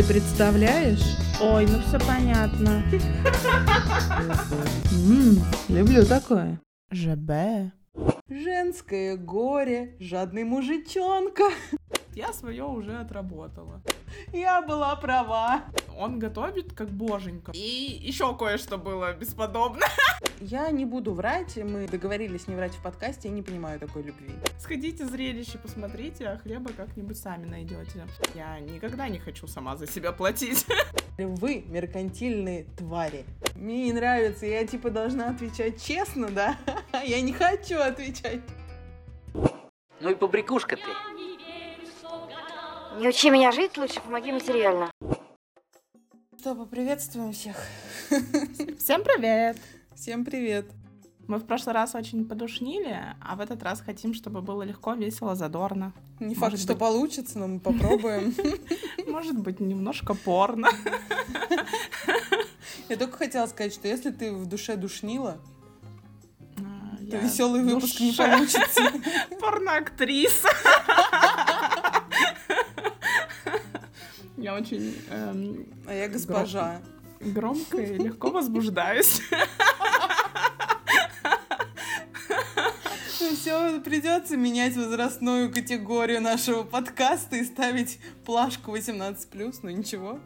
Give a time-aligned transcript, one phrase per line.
[0.00, 1.02] Ты представляешь?
[1.42, 2.82] Ой, ну все понятно.
[4.92, 5.36] М,
[5.68, 6.58] люблю такое.
[6.90, 7.70] ЖБ.
[8.26, 11.50] Женское горе, жадный мужичонка.
[12.14, 13.82] Я свое уже отработала.
[14.32, 15.64] Я была права.
[15.96, 17.52] Он готовит как боженька.
[17.54, 19.84] И еще кое-что было бесподобно.
[20.40, 24.32] Я не буду врать, мы договорились не врать в подкасте, я не понимаю такой любви.
[24.58, 28.06] Сходите зрелище, посмотрите, а хлеба как-нибудь сами найдете.
[28.34, 30.66] Я никогда не хочу сама за себя платить.
[31.18, 33.26] Вы меркантильные твари.
[33.54, 36.56] Мне не нравится, я типа должна отвечать честно, да?
[37.04, 38.40] Я не хочу отвечать.
[40.00, 41.19] Ну и побрякушка ты.
[42.98, 44.90] Не учи меня жить, лучше помоги материально.
[46.38, 47.56] Что, поприветствуем всех.
[48.78, 49.56] Всем привет!
[49.94, 50.66] Всем привет.
[51.28, 55.36] Мы в прошлый раз очень подушнили, а в этот раз хотим, чтобы было легко, весело,
[55.36, 55.92] задорно.
[56.18, 56.78] Не Может факт, что быть.
[56.80, 58.34] получится, но мы попробуем.
[59.06, 60.68] Может быть, немножко порно.
[62.88, 65.38] Я только хотела сказать, что если ты в душе душнила,
[66.58, 68.82] А, то веселый выпуск не получится.
[69.40, 70.48] Порноактриса.
[74.40, 76.80] Я очень эм, А я госпожа.
[77.20, 79.20] громко и легко возбуждаюсь.
[83.20, 90.18] Ну все, придется менять возрастную категорию нашего подкаста и ставить плашку 18+, но ничего.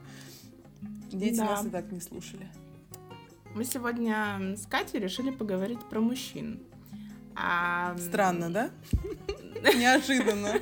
[1.11, 1.45] Дети Да.
[1.47, 2.47] нас и так не слушали.
[3.55, 6.61] Мы сегодня с Катей решили поговорить про мужчин.
[7.37, 8.70] А, Странно, да?
[9.75, 10.61] Неожиданно.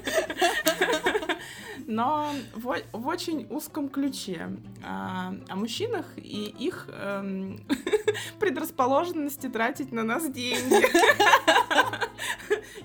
[1.87, 4.51] Но в, в очень узком ключе
[4.85, 7.61] а, о мужчинах и их эм,
[8.41, 10.83] предрасположенности тратить на нас деньги.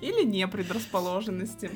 [0.00, 1.70] Или не предрасположенности.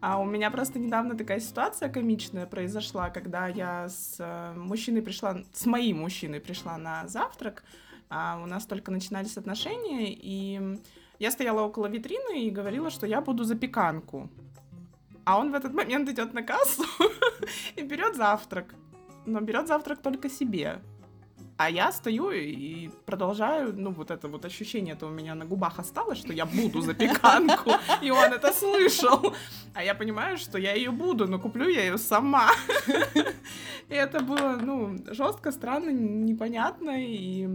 [0.00, 5.38] А у меня просто недавно такая ситуация комичная произошла, когда я с э, мужчиной пришла,
[5.52, 7.64] с моим мужчиной пришла на завтрак,
[8.08, 10.78] а у нас только начинались отношения, и
[11.18, 14.30] я стояла около витрины и говорила, что я буду запеканку.
[15.28, 16.84] А он в этот момент идет на кассу
[17.76, 18.74] и берет завтрак.
[19.26, 20.80] Но берет завтрак только себе.
[21.58, 26.18] А я стою и продолжаю, ну, вот это вот ощущение-то у меня на губах осталось,
[26.18, 27.72] что я буду запеканку,
[28.02, 29.34] и он это слышал.
[29.74, 32.48] А я понимаю, что я ее буду, но куплю я ее сама.
[33.90, 37.48] И это было, ну, жестко, странно, непонятно, и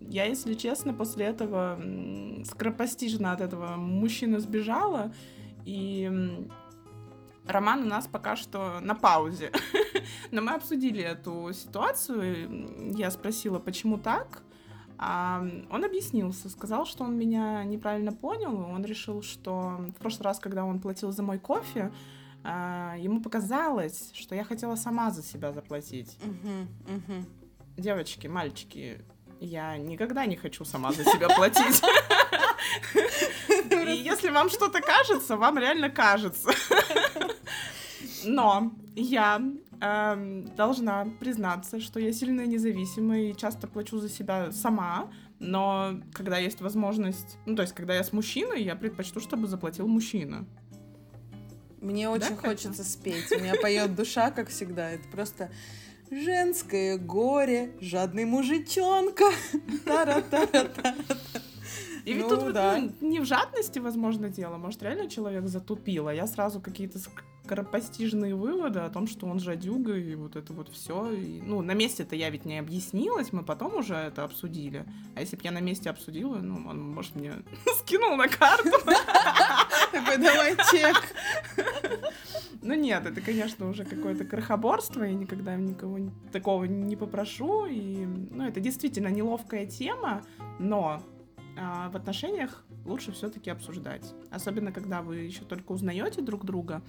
[0.00, 1.76] я, если честно, после этого
[2.44, 5.12] скоропостижно от этого мужчины сбежала,
[5.64, 6.08] и
[7.46, 9.52] роман у нас пока что на паузе.
[10.30, 12.92] Но мы обсудили эту ситуацию.
[12.96, 14.42] Я спросила, почему так.
[14.98, 18.56] А он объяснился, сказал, что он меня неправильно понял.
[18.56, 21.92] Он решил, что в прошлый раз, когда он платил за мой кофе,
[22.42, 26.16] а, ему показалось, что я хотела сама за себя заплатить.
[27.76, 29.04] Девочки, мальчики,
[29.40, 31.82] я никогда не хочу сама за себя платить.
[33.86, 36.50] И если вам что-то кажется, вам реально кажется.
[38.26, 39.40] Но я
[39.80, 45.10] эм, должна признаться, что я сильно независимая и часто плачу за себя сама.
[45.38, 49.86] Но когда есть возможность, ну то есть когда я с мужчиной, я предпочту, чтобы заплатил
[49.86, 50.46] мужчина.
[51.80, 52.48] Мне очень Катя?
[52.48, 53.30] хочется спеть.
[53.30, 54.90] У меня поет душа, как всегда.
[54.90, 55.50] Это просто
[56.10, 59.26] женское горе, жадный мужичонка.
[59.84, 60.96] Тара-тара-тара.
[62.06, 62.78] И ведь Ну, тут вот, да.
[62.78, 64.56] ну, не в жадности, возможно, дело.
[64.58, 67.00] Может, реально человек затупил, а я сразу какие-то
[67.44, 71.10] скоропостижные выводы о том, что он жадюга, и вот это вот все.
[71.42, 74.84] ну, на месте-то я ведь не объяснилась, мы потом уже это обсудили.
[75.16, 77.32] А если бы я на месте обсудила, ну, он, может, мне
[77.80, 78.70] скинул на карту.
[79.90, 80.96] Такой, давай чек.
[82.62, 85.98] Ну нет, это, конечно, уже какое-то крохоборство, я никогда никого
[86.30, 87.66] такого не попрошу.
[87.66, 90.22] И, ну, это действительно неловкая тема,
[90.60, 91.02] но
[91.56, 94.14] а, в отношениях лучше все-таки обсуждать.
[94.30, 96.82] Особенно, когда вы еще только узнаете друг друга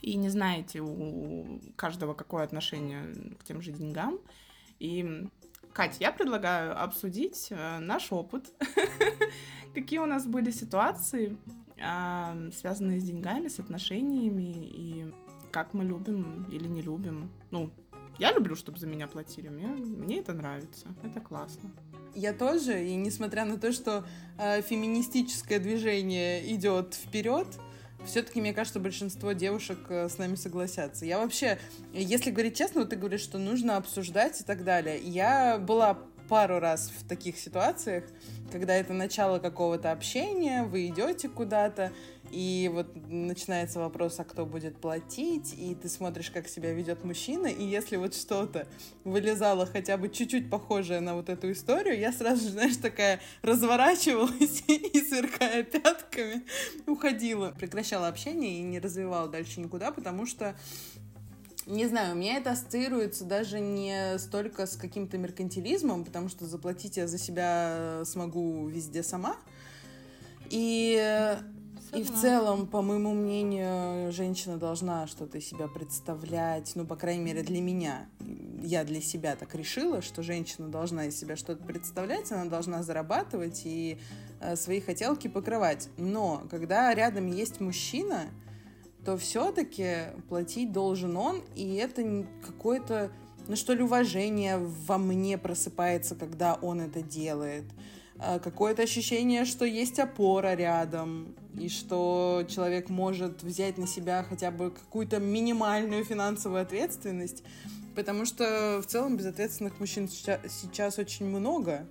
[0.00, 4.18] и не знаете у каждого какое отношение к тем же деньгам.
[4.78, 5.28] И,
[5.72, 8.52] Катя, я предлагаю обсудить э, наш опыт.
[9.74, 11.36] Какие у нас были ситуации,
[11.82, 15.12] а, связанные с деньгами, с отношениями, и
[15.50, 17.30] как мы любим или не любим.
[17.50, 17.70] Ну,
[18.18, 19.48] я люблю, чтобы за меня платили.
[19.48, 20.88] Мне, мне это нравится.
[21.02, 21.70] Это классно.
[22.14, 24.04] Я тоже, и несмотря на то, что
[24.38, 27.46] э, феминистическое движение идет вперед,
[28.06, 31.06] все-таки, мне кажется, большинство девушек э, с нами согласятся.
[31.06, 31.58] Я вообще,
[31.92, 34.98] если говорить честно, вот ты говоришь, что нужно обсуждать и так далее.
[34.98, 35.98] Я была
[36.28, 38.04] пару раз в таких ситуациях,
[38.50, 41.92] когда это начало какого-то общения, вы идете куда-то,
[42.30, 47.46] и вот начинается вопрос, а кто будет платить, и ты смотришь, как себя ведет мужчина,
[47.46, 48.66] и если вот что-то
[49.04, 54.64] вылезало хотя бы чуть-чуть похожее на вот эту историю, я сразу же, знаешь, такая разворачивалась
[54.68, 56.42] и, сверкая пятками,
[56.86, 57.52] уходила.
[57.58, 60.56] Прекращала общение и не развивала дальше никуда, потому что
[61.66, 66.96] не знаю, у меня это ассоциируется даже не столько с каким-то меркантилизмом, потому что заплатить
[66.96, 69.36] я за себя смогу везде сама.
[70.50, 71.38] И,
[71.94, 77.22] и в целом, по моему мнению, женщина должна что-то из себя представлять, ну, по крайней
[77.22, 78.08] мере, для меня.
[78.62, 83.62] Я для себя так решила, что женщина должна из себя что-то представлять, она должна зарабатывать
[83.64, 83.98] и
[84.40, 85.88] э, свои хотелки покрывать.
[85.96, 88.28] Но когда рядом есть мужчина,
[89.04, 93.10] то все-таки платить должен он, и это какое-то,
[93.48, 97.64] ну что ли, уважение во мне просыпается, когда он это делает.
[98.18, 104.50] А, какое-то ощущение, что есть опора рядом, и что человек может взять на себя хотя
[104.50, 107.42] бы какую-то минимальную финансовую ответственность,
[107.94, 111.86] потому что в целом безответственных мужчин сейчас очень много.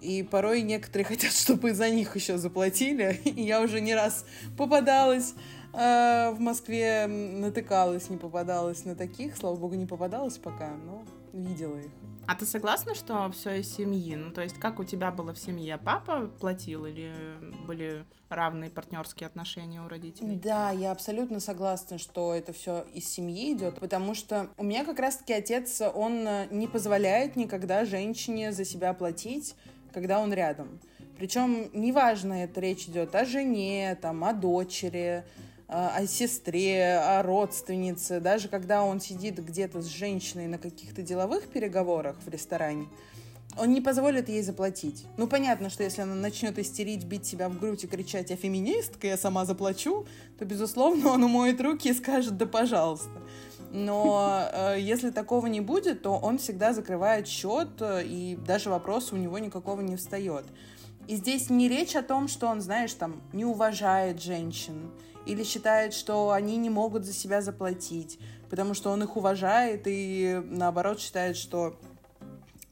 [0.00, 3.20] И порой некоторые хотят, чтобы за них еще заплатили.
[3.24, 4.26] И я уже не раз
[4.56, 5.34] попадалась
[5.76, 9.36] э, в Москве, натыкалась, не попадалась на таких.
[9.36, 11.90] Слава богу, не попадалась пока, но видела их.
[12.26, 14.14] А ты согласна, что все из семьи?
[14.16, 15.76] Ну, то есть, как у тебя было в семье?
[15.76, 17.12] Папа платил или
[17.66, 20.36] были равные партнерские отношения у родителей?
[20.36, 25.00] Да, я абсолютно согласна, что это все из семьи идет, потому что у меня как
[25.00, 29.54] раз-таки отец, он не позволяет никогда женщине за себя платить,
[29.92, 30.80] когда он рядом.
[31.18, 35.24] Причем неважно, это речь идет о жене, там, о дочери,
[35.66, 42.16] о сестре, о родственнице, даже когда он сидит где-то с женщиной на каких-то деловых переговорах
[42.24, 42.86] в ресторане,
[43.56, 45.06] он не позволит ей заплатить.
[45.16, 49.06] Ну, понятно, что если она начнет истерить, бить себя в грудь и кричать «я феминистка,
[49.06, 50.06] я сама заплачу»,
[50.38, 53.10] то, безусловно, он умоет руки и скажет «да пожалуйста».
[53.70, 59.14] Но э, если такого не будет, то он всегда закрывает счет, э, и даже вопроса
[59.14, 60.44] у него никакого не встает.
[61.08, 64.90] И здесь не речь о том, что он, знаешь, там, не уважает женщин
[65.26, 68.18] или считает, что они не могут за себя заплатить,
[68.50, 71.78] потому что он их уважает и наоборот считает, что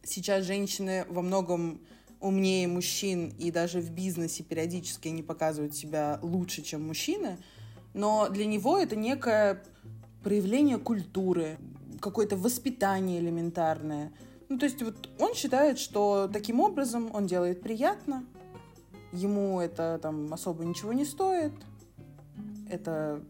[0.02, 1.80] сейчас женщины во многом
[2.20, 7.38] умнее мужчин и даже в бизнесе периодически они показывают себя лучше, чем мужчины,
[7.94, 9.62] но для него это некое
[10.22, 11.58] проявление культуры,
[12.00, 14.12] какое-то воспитание элементарное.
[14.48, 18.24] Ну, то есть вот он считает, что таким образом он делает приятно,
[19.12, 21.52] ему это там особо ничего не стоит,
[22.72, 23.20] это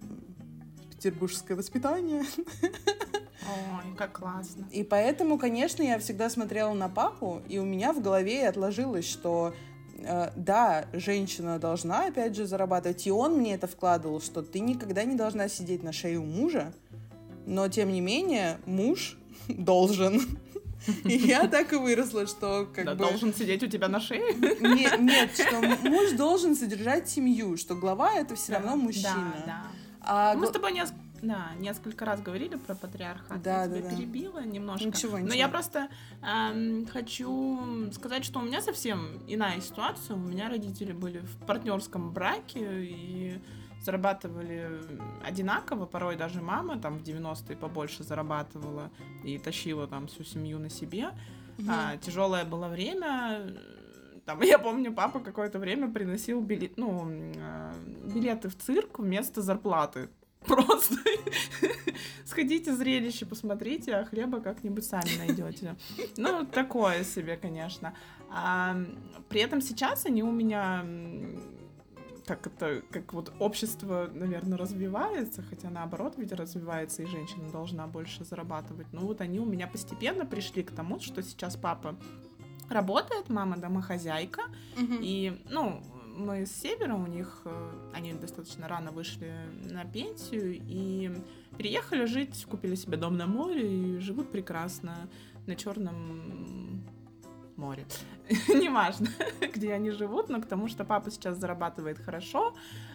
[0.90, 2.22] петербургское воспитание.
[2.62, 4.68] Ой, как классно.
[4.70, 9.52] И поэтому, конечно, я всегда смотрела на папу, и у меня в голове отложилось, что
[9.98, 15.02] э, да, женщина должна, опять же, зарабатывать, и он мне это вкладывал, что ты никогда
[15.02, 16.72] не должна сидеть на шее у мужа,
[17.44, 19.18] но, тем не менее, муж
[19.48, 20.20] должен.
[21.04, 23.04] И я так и выросла, что как да, бы...
[23.04, 24.34] Должен сидеть у тебя на шее?
[24.34, 29.34] Нет, нет, что муж должен содержать семью, что глава это все равно мужчина.
[29.38, 29.62] Да, да.
[30.00, 33.40] А, Мы с тобой несколько да, несколько раз говорили про патриархат.
[33.42, 33.96] Да, я да, тебя да.
[33.96, 34.84] перебила немножко.
[34.84, 35.28] Ничего, ничего.
[35.28, 35.88] Но я просто
[36.20, 40.16] эм, хочу сказать, что у меня совсем иная ситуация.
[40.16, 43.40] У меня родители были в партнерском браке и
[43.82, 44.68] зарабатывали
[45.24, 48.90] одинаково, порой даже мама там в 90-е побольше зарабатывала
[49.24, 51.08] и тащила там всю семью на себе.
[51.58, 51.68] Угу.
[51.68, 53.54] А, тяжелое было время,
[54.24, 57.06] там, я помню, папа какое-то время приносил билет, ну,
[57.38, 57.74] а,
[58.14, 60.08] билеты в цирк вместо зарплаты.
[60.46, 60.96] Просто
[62.24, 65.76] сходите зрелище, посмотрите, а хлеба как-нибудь сами найдете.
[66.16, 67.94] Ну, такое себе, конечно.
[68.28, 68.76] А,
[69.28, 70.84] при этом сейчас они у меня
[72.26, 78.24] как это, как вот общество, наверное, развивается, хотя наоборот ведь развивается, и женщина должна больше
[78.24, 78.86] зарабатывать.
[78.92, 81.96] Но вот они у меня постепенно пришли к тому, что сейчас папа
[82.68, 84.42] работает, мама домохозяйка,
[84.76, 84.94] угу.
[85.00, 85.82] и, ну,
[86.16, 89.32] мы с севера, у них, э, они достаточно рано вышли
[89.70, 91.10] на пенсию и
[91.56, 95.08] переехали жить, купили себе дом на море и живут прекрасно
[95.46, 96.84] на Черном
[97.56, 97.86] море.
[98.48, 99.08] Неважно,
[99.40, 102.54] где они живут, но к тому, что папа сейчас зарабатывает хорошо,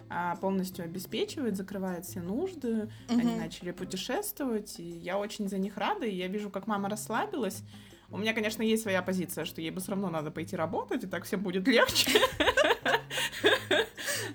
[0.09, 3.19] а, полностью обеспечивает, закрывает все нужды, угу.
[3.19, 7.63] они начали путешествовать, и я очень за них рада, и я вижу, как мама расслабилась.
[8.09, 11.07] У меня, конечно, есть своя позиция, что ей бы все равно надо пойти работать, и
[11.07, 12.19] так всем будет легче.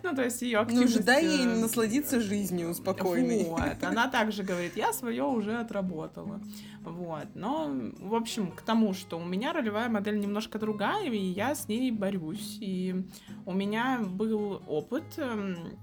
[0.02, 0.98] Ну, то есть ее активность...
[0.98, 3.44] Ну, дай ей насладиться жизнью спокойной.
[3.44, 3.82] Вот.
[3.82, 6.40] Она также говорит, я свое уже отработала.
[6.82, 7.26] Вот.
[7.34, 11.68] Но, в общем, к тому, что у меня ролевая модель немножко другая, и я с
[11.68, 12.58] ней борюсь.
[12.60, 13.06] И
[13.46, 15.78] у меня был опыт эм,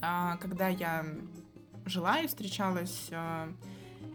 [0.00, 1.06] а, когда я
[1.86, 3.08] жила и встречалась.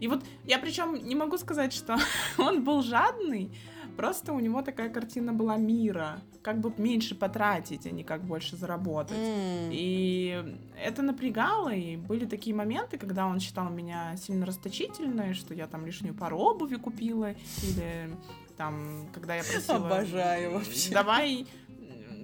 [0.00, 1.96] И вот я причем не могу сказать, что
[2.38, 3.50] он был жадный,
[3.96, 6.20] просто у него такая картина была мира.
[6.42, 9.16] Как бы меньше потратить, а не как больше заработать.
[9.16, 9.70] М.
[9.70, 10.42] И
[10.82, 15.84] это напрягало, и были такие моменты, когда он считал меня сильно расточительной, что я там
[15.84, 18.10] лишнюю пару обуви купила, или
[18.56, 19.86] там, когда я просила...
[19.86, 20.92] Обожаю вообще.
[20.92, 21.46] Давай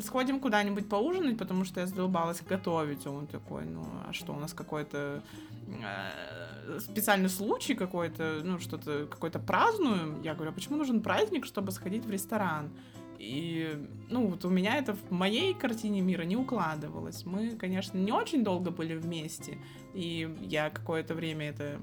[0.00, 3.06] сходим куда-нибудь поужинать, потому что я задолбалась готовить.
[3.06, 5.22] Он такой, ну, а что, у нас какой-то
[5.68, 10.22] э, специальный случай какой-то, ну, что-то, какой-то празднуем?
[10.22, 12.70] Я говорю, а почему нужен праздник, чтобы сходить в ресторан?
[13.18, 13.74] И,
[14.10, 17.24] ну, вот у меня это в моей картине мира не укладывалось.
[17.24, 19.58] Мы, конечно, не очень долго были вместе,
[19.94, 21.80] и я какое-то время это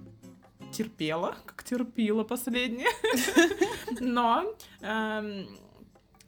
[0.72, 2.88] терпела, как терпила последнее.
[4.00, 4.56] Но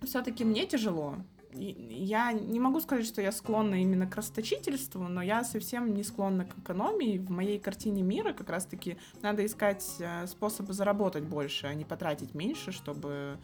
[0.04, 1.18] все-таки мне тяжело.
[1.57, 6.45] Я не могу сказать, что я склонна именно к расточительству, но я совсем не склонна
[6.45, 7.17] к экономии.
[7.17, 12.35] В моей картине мира как раз-таки надо искать э, способы заработать больше, а не потратить
[12.35, 13.38] меньше, чтобы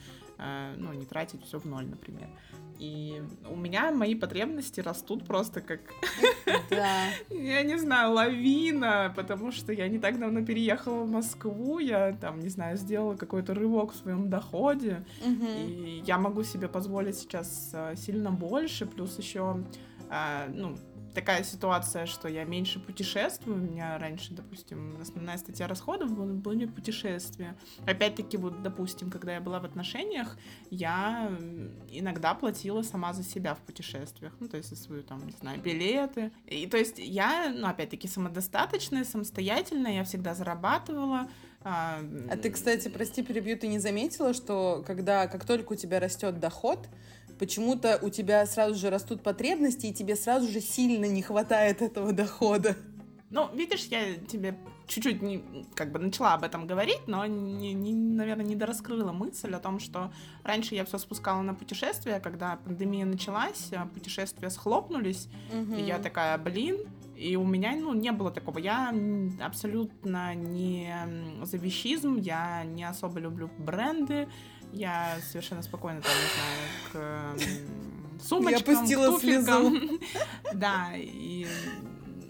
[0.78, 2.30] ну, не тратить все в ноль, например.
[2.80, 5.82] И у меня мои потребности растут просто как
[6.70, 7.06] Да.
[7.30, 12.40] я не знаю, лавина, потому что я не так давно переехала в Москву, я там,
[12.40, 17.96] не знаю, сделала какой-то рывок в своем доходе, и я могу себе позволить сейчас а,
[17.96, 19.64] сильно больше, плюс еще,
[20.10, 20.76] а, ну,
[21.14, 23.56] такая ситуация, что я меньше путешествую.
[23.58, 27.56] У меня раньше, допустим, основная статья расходов были, были путешествия.
[27.86, 30.38] Опять-таки, вот, допустим, когда я была в отношениях,
[30.70, 31.32] я
[31.90, 34.34] иногда платила сама за себя в путешествиях.
[34.40, 36.32] Ну, то есть за свою, там, не знаю, билеты.
[36.46, 41.28] И то есть я, ну, опять-таки, самодостаточная, самостоятельная, я всегда зарабатывала.
[41.64, 42.00] а,
[42.30, 46.40] А ты, кстати, прости, перебью, ты не заметила, что когда, как только у тебя растет
[46.40, 46.88] доход,
[47.42, 52.14] почему-то у тебя сразу же растут потребности, и тебе сразу же сильно не хватает этого
[52.14, 52.76] дохода.
[53.32, 55.44] Ну, видишь, я тебе чуть-чуть не,
[55.74, 59.80] как бы начала об этом говорить, но, не, не, наверное, не дораскрыла мысль о том,
[59.80, 65.28] что раньше я все спускала на путешествия, когда пандемия началась, а путешествия схлопнулись,
[65.76, 66.78] и я такая, блин,
[67.16, 68.60] и у меня, ну, не было такого.
[68.60, 68.94] Я
[69.40, 70.94] абсолютно не
[71.44, 74.28] за вещизм, я не особо люблю бренды,
[74.72, 77.38] я совершенно спокойно, там, не знаю,
[78.18, 80.00] к сумочкам, опустила к туфелькам.
[80.54, 81.48] Да, и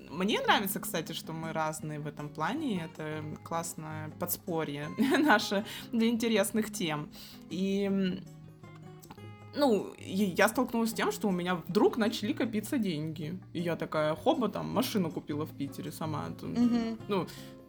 [0.09, 2.83] мне нравится, кстати, что мы разные в этом плане.
[2.83, 7.09] Это классное подспорье наше для интересных тем.
[7.49, 8.21] И
[9.55, 13.39] ну, я столкнулась с тем, что у меня вдруг начали копиться деньги.
[13.53, 16.27] И я такая, хоба, там, машину купила в Питере сама.
[16.39, 16.99] Тут, Мгм.
[17.07, 17.27] Ну,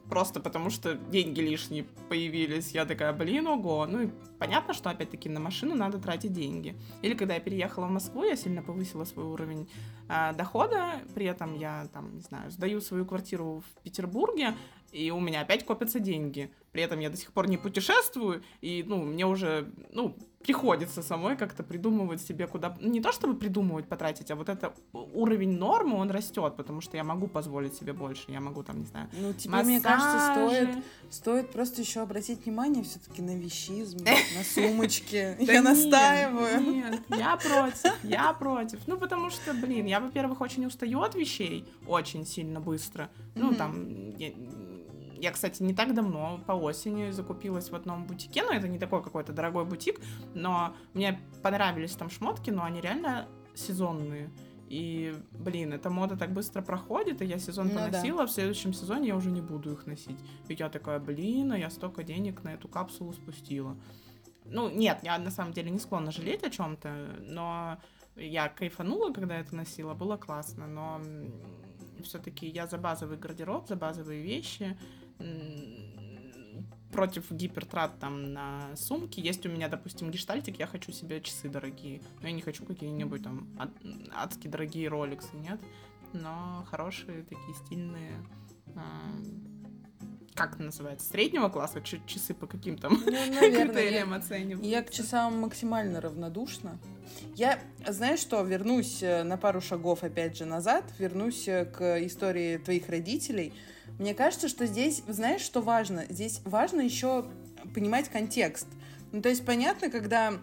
[0.08, 2.72] просто потому что деньги лишние появились.
[2.72, 3.86] Я такая, блин, ого.
[3.86, 6.76] Ну, и понятно, что, опять-таки, на машину надо тратить деньги.
[7.02, 9.68] Или когда я переехала в Москву, я сильно повысила свой уровень
[10.08, 11.00] а, дохода.
[11.14, 14.54] При этом я, там, не знаю, сдаю свою квартиру в Петербурге,
[14.92, 16.52] и у меня опять копятся деньги.
[16.72, 21.36] При этом я до сих пор не путешествую, и, ну, мне уже, ну, приходится самой
[21.36, 22.76] как-то придумывать себе куда...
[22.80, 27.04] Не то чтобы придумывать, потратить, а вот это уровень нормы, он растет, потому что я
[27.04, 30.68] могу позволить себе больше, я могу там, не знаю, Ну, тебе, мне кажется, стоит,
[31.10, 35.36] стоит просто еще обратить внимание все-таки на вещизм, на сумочки.
[35.52, 36.60] Я настаиваю.
[36.60, 38.80] Нет, я против, я против.
[38.86, 43.10] Ну, потому что, блин, я, во-первых, очень устаю от вещей очень сильно быстро.
[43.34, 44.14] Ну, там,
[45.22, 49.04] я, кстати, не так давно по осени закупилась в одном бутике, но это не такой
[49.04, 50.00] какой-то дорогой бутик,
[50.34, 54.30] но мне понравились там шмотки, но они реально сезонные.
[54.68, 57.84] И, блин, эта мода так быстро проходит, и я сезон Ну да.
[57.86, 60.18] поносила, а в следующем сезоне я уже не буду их носить.
[60.48, 63.76] И я такая, блин, а я столько денег на эту капсулу спустила.
[64.44, 66.88] Ну, нет, я на самом деле не склонна жалеть о чем-то,
[67.20, 67.78] но
[68.16, 71.00] я кайфанула, когда это носила, было классно, но
[72.02, 74.76] все-таки я за базовый гардероб, за базовые вещи,
[76.92, 79.18] против гипертрат там на сумки.
[79.18, 83.22] Есть у меня, допустим, гештальтик, я хочу себе часы дорогие, но я не хочу какие-нибудь
[83.22, 83.70] там ад-
[84.14, 85.60] адски дорогие роликсы, нет,
[86.12, 88.22] но хорошие такие стильные
[90.34, 94.64] как это называется, среднего класса, часы по каким-то Ну, наверное, критериям оценивают.
[94.64, 96.78] Я к часам максимально равнодушна.
[97.34, 102.56] Я, знаешь что, вернусь э, на пару шагов опять же назад, вернусь э, к истории
[102.56, 103.52] твоих родителей.
[103.98, 106.06] Мне кажется, что здесь, знаешь, что важно?
[106.08, 107.26] Здесь важно еще
[107.74, 108.66] понимать контекст.
[109.12, 110.40] Ну, то есть понятно, когда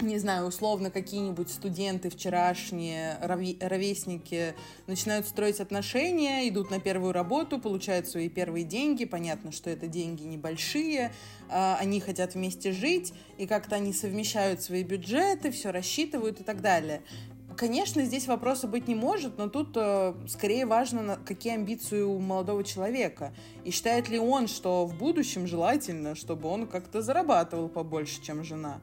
[0.00, 4.54] не знаю, условно, какие-нибудь студенты вчерашние, рови- ровесники
[4.86, 9.06] начинают строить отношения, идут на первую работу, получают свои первые деньги.
[9.06, 11.12] Понятно, что это деньги небольшие,
[11.48, 16.60] а, они хотят вместе жить, и как-то они совмещают свои бюджеты, все рассчитывают и так
[16.60, 17.02] далее.
[17.56, 22.62] конечно, здесь вопроса быть не может, но тут э, скорее важно, какие амбиции у молодого
[22.62, 23.32] человека.
[23.64, 28.82] И считает ли он, что в будущем желательно, чтобы он как-то зарабатывал побольше, чем жена.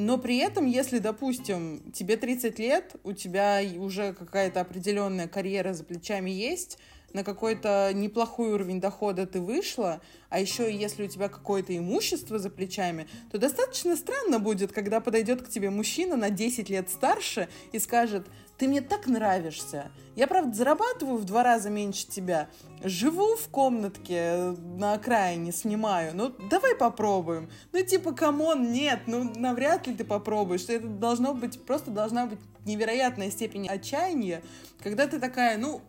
[0.00, 5.82] Но при этом, если, допустим, тебе 30 лет, у тебя уже какая-то определенная карьера за
[5.82, 6.78] плечами есть,
[7.12, 12.50] на какой-то неплохой уровень дохода ты вышла, а еще если у тебя какое-то имущество за
[12.50, 17.78] плечами, то достаточно странно будет, когда подойдет к тебе мужчина на 10 лет старше и
[17.78, 18.26] скажет,
[18.58, 19.90] ты мне так нравишься.
[20.16, 22.48] Я, правда, зарабатываю в два раза меньше тебя,
[22.82, 26.10] живу в комнатке на окраине, снимаю.
[26.14, 27.48] Ну, давай попробуем.
[27.72, 30.68] Ну, типа, come on, нет, ну, навряд ли ты попробуешь.
[30.68, 34.42] Это должно быть, просто должна быть невероятная степень отчаяния,
[34.82, 35.80] когда ты такая, ну,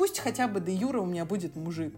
[0.00, 1.92] пусть хотя бы до Юра у меня будет мужик,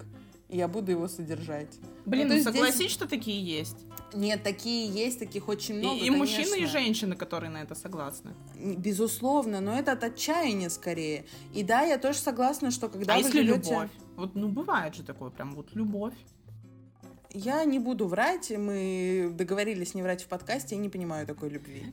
[0.48, 1.78] и я буду его содержать.
[2.04, 3.76] Блин, Ну, ну согласись, здесь- что такие есть.
[4.12, 8.34] Нет, такие есть, таких очень И- много, и, мужчины, и женщины, которые на это согласны.
[8.58, 11.26] Безусловно, но это от отчаяния скорее.
[11.54, 13.70] И да, я тоже согласна, что когда а вы если живете...
[13.70, 13.90] любовь?
[14.16, 16.14] Вот, ну, бывает же такое, прям вот любовь.
[17.34, 21.86] Я не буду врать, мы договорились не врать в подкасте, я не понимаю такой любви.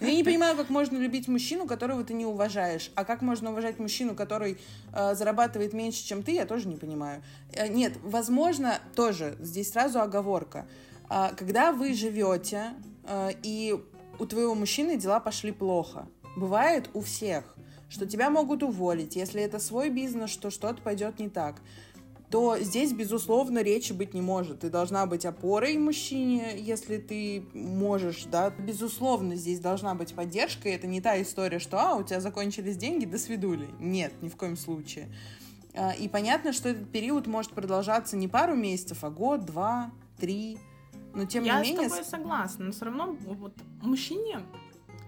[0.00, 3.78] Я не понимаю, как можно любить мужчину, которого ты не уважаешь, а как можно уважать
[3.78, 4.56] мужчину, который
[4.94, 7.22] э, зарабатывает меньше, чем ты, я тоже не понимаю.
[7.52, 10.66] Э, нет, возможно, тоже, здесь сразу оговорка.
[11.08, 12.72] А, когда вы живете,
[13.04, 13.78] э, и
[14.18, 17.44] у твоего мужчины дела пошли плохо, бывает у всех,
[17.90, 21.56] что тебя могут уволить, если это свой бизнес, что что-то пойдет не так
[22.30, 24.60] то здесь, безусловно, речи быть не может.
[24.60, 28.50] Ты должна быть опорой мужчине, если ты можешь, да.
[28.50, 32.76] Безусловно, здесь должна быть поддержка, и это не та история, что, а, у тебя закончились
[32.76, 33.68] деньги, до свидули.
[33.78, 35.08] Нет, ни в коем случае.
[35.74, 40.58] А, И понятно, что этот период может продолжаться не пару месяцев, а год, два, три.
[41.14, 41.88] Но тем Я не менее...
[41.88, 43.52] с тобой согласна, но все равно вот
[43.82, 44.40] мужчине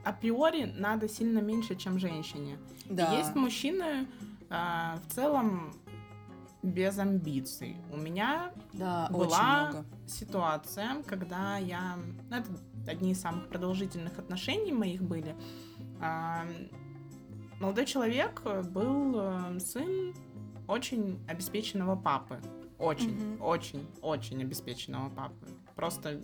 [0.05, 2.59] априори надо сильно меньше, чем женщине.
[2.89, 3.13] И Да.
[3.15, 4.07] Есть мужчины
[4.51, 5.75] а, в целом
[6.62, 7.77] без амбиций.
[7.93, 11.97] У меня Да, была ситуация, когда я...
[12.31, 12.50] ну, Это
[12.88, 15.37] одни из самых продолжительных отношений моих были.
[16.01, 16.44] А,
[17.61, 20.14] Молодой человек был э, сын
[20.68, 22.40] очень обеспеченного папы.
[22.79, 23.42] Очень, Мгм.
[23.42, 25.47] очень, очень обеспеченного папы.
[25.75, 26.21] Просто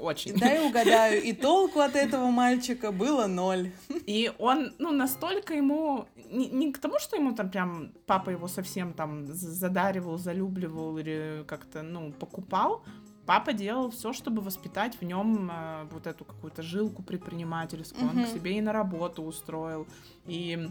[0.00, 0.36] очень.
[0.36, 3.70] Дай угадаю, и толку от этого мальчика было ноль.
[4.06, 6.06] И он, ну, настолько ему...
[6.34, 11.44] Не, не к тому, что ему там прям папа его совсем там задаривал, залюбливал или
[11.46, 12.82] как-то, ну, покупал.
[13.26, 18.10] Папа делал все, чтобы воспитать в нем э, вот эту какую-то жилку предпринимательскую.
[18.10, 18.24] Он Мгм.
[18.24, 19.86] к себе и на работу устроил.
[20.26, 20.68] И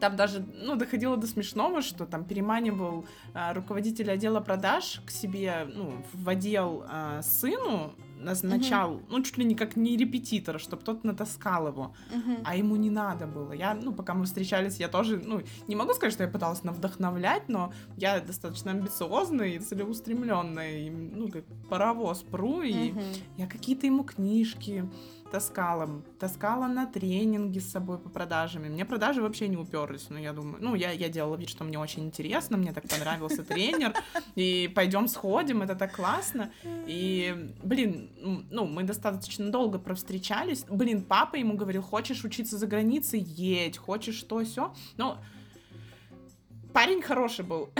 [0.00, 5.68] там даже, ну, доходило до смешного, что там переманивал э, руководителя отдела продаж к себе,
[5.74, 11.04] ну, в отдел э, сыну, назначал, ну, чуть ли не как не репетитора, чтобы тот
[11.04, 12.38] натаскал его Мгм.
[12.44, 13.52] а ему не надо было.
[13.52, 17.48] Я, ну, пока мы встречались, я тоже, ну, не могу сказать, что я пыталась вдохновлять,
[17.48, 23.02] но я достаточно амбициозная и целеустремленная, и, ну, как паровоз пру, и Мгм.
[23.36, 24.88] я какие-то ему книжки
[25.30, 28.64] таскала, таскала на тренинги с собой по продажам.
[28.64, 31.64] И Мне продажи вообще не уперлись, но я думаю, ну, я, я делала вид, что
[31.64, 33.94] мне очень интересно, мне так понравился тренер,
[34.34, 36.52] и пойдем сходим, это так классно.
[36.86, 38.10] И, блин,
[38.50, 40.64] ну, мы достаточно долго провстречались.
[40.68, 44.72] Блин, папа ему говорил, хочешь учиться за границей, едь, хочешь что, все.
[44.96, 45.18] Но
[46.76, 47.68] парень хороший был.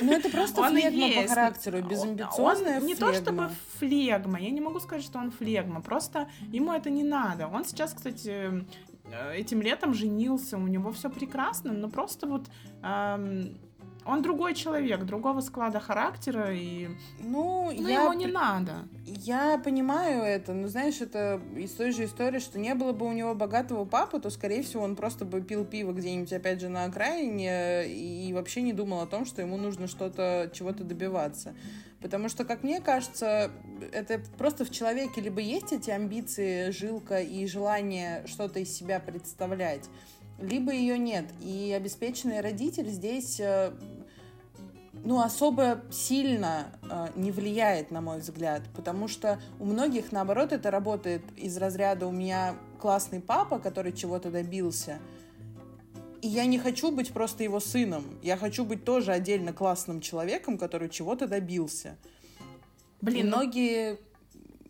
[0.00, 1.28] Ну, это просто Он флегма по есть.
[1.28, 4.18] характеру, Он- безамбициозная он не то чтобы флегма.
[4.18, 7.46] флегма, я не могу сказать, что он флегма, просто ему это не надо.
[7.48, 8.64] Он сейчас, кстати,
[9.04, 12.46] э, этим летом женился, у него все прекрасно, но просто вот
[12.82, 13.56] эм,
[14.06, 16.88] он другой человек, другого склада характера, и
[17.20, 18.86] Ну, ну, я, ему не надо.
[19.04, 23.12] я понимаю это, но знаешь, это из той же истории, что не было бы у
[23.12, 26.84] него богатого папы, то, скорее всего, он просто бы пил пиво где-нибудь, опять же, на
[26.84, 31.54] окраине и вообще не думал о том, что ему нужно что-то, чего-то добиваться.
[32.00, 33.50] Потому что, как мне кажется,
[33.90, 39.88] это просто в человеке либо есть эти амбиции, жилка и желание что-то из себя представлять,
[40.38, 41.24] либо ее нет.
[41.40, 43.72] И обеспеченный родитель здесь э,
[45.04, 50.70] ну, особо сильно э, не влияет, на мой взгляд, потому что у многих, наоборот, это
[50.70, 54.98] работает из разряда «у меня классный папа, который чего-то добился»,
[56.22, 60.56] и я не хочу быть просто его сыном, я хочу быть тоже отдельно классным человеком,
[60.56, 61.96] который чего-то добился.
[63.02, 63.98] Блин, и ну- многие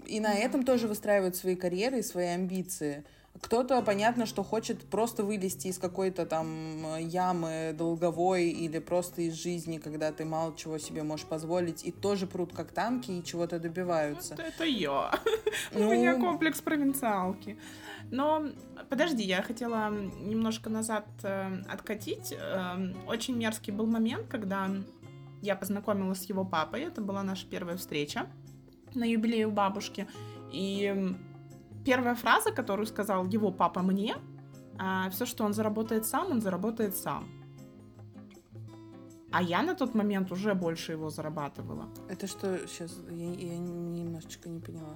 [0.04, 3.04] и на этом тоже выстраивают свои карьеры и свои амбиции.
[3.40, 9.78] Кто-то, понятно, что хочет просто вылезти из какой-то там ямы долговой или просто из жизни,
[9.78, 14.34] когда ты мало чего себе можешь позволить, и тоже прут как танки и чего-то добиваются.
[14.34, 15.10] Это, это я.
[15.72, 15.88] Ну.
[15.90, 17.58] У меня комплекс провинциалки.
[18.10, 18.46] Но
[18.88, 22.32] подожди, я хотела немножко назад э, откатить.
[22.32, 24.70] Э, очень мерзкий был момент, когда
[25.42, 26.82] я познакомилась с его папой.
[26.82, 28.26] Это была наша первая встреча
[28.94, 30.06] на юбилее у бабушки.
[30.52, 31.16] И
[31.84, 34.16] первая фраза, которую сказал его папа мне,
[35.10, 37.28] все, что он заработает сам, он заработает сам.
[39.30, 41.88] А я на тот момент уже больше его зарабатывала.
[42.08, 43.00] Это что сейчас?
[43.10, 44.94] Я, я немножечко не поняла.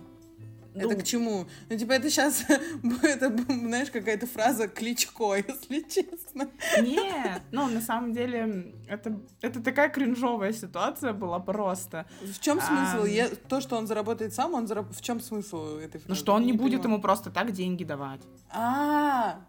[0.83, 1.47] Ну, Это к чему?
[1.69, 2.45] Ну, типа, это сейчас,
[3.03, 6.49] это, знаешь, какая-то фраза кличко, если честно.
[6.81, 12.07] Нет, ну, на самом деле, это, это такая кринжовая ситуация была просто.
[12.23, 13.03] В чем смысл?
[13.03, 13.07] Ам.
[13.07, 14.91] Я, то, что он заработает сам, он зараб...
[14.91, 16.05] В чем смысл этой фразы?
[16.09, 16.91] Ну, что он не будет понимаю.
[16.95, 18.21] ему просто так деньги давать.
[18.51, 19.41] А,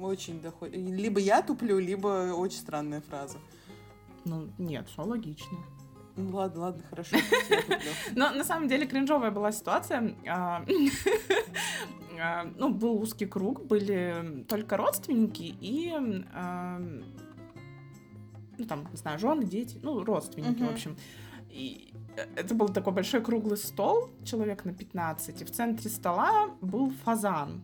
[0.00, 0.70] очень доход.
[0.72, 3.38] Либо я туплю, либо очень странная фраза.
[4.24, 5.58] Ну, нет, все логично.
[6.20, 7.16] Ну ладно, ладно, хорошо.
[8.14, 10.14] Но на самом деле кринжовая была ситуация.
[10.28, 10.64] А,
[12.20, 15.92] а, Ну, был узкий круг, были только родственники и,
[16.32, 16.78] а,
[18.58, 20.96] ну, там, не знаю, жены, дети, ну, родственники, в общем.
[21.48, 26.50] И э, это был такой большой круглый стол, человек на 15, и в центре стола
[26.60, 27.62] был фазан.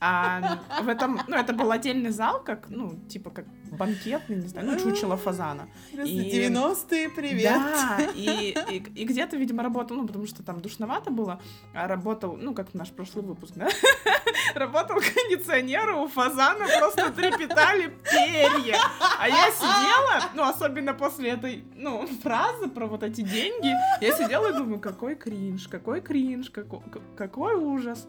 [0.00, 4.66] А в этом, ну, это был отдельный зал, как, ну, типа, как банкетный, не знаю,
[4.66, 5.68] ну, чучело фазана.
[5.92, 7.52] Просто И- 90-е, привет.
[7.52, 11.40] Да, и, и, и где-то, видимо, работал, ну, потому что там душновато было,
[11.74, 13.68] а работал, ну, как наш прошлый выпуск, да?
[14.54, 18.78] Работал кондиционер, у фазана просто трепетали перья.
[19.18, 24.48] А я сидела, ну, особенно после этой, ну, фразы про вот эти деньги, я сидела
[24.50, 26.80] и думаю, какой кринж, какой кринж, какой,
[27.16, 28.06] какой ужас.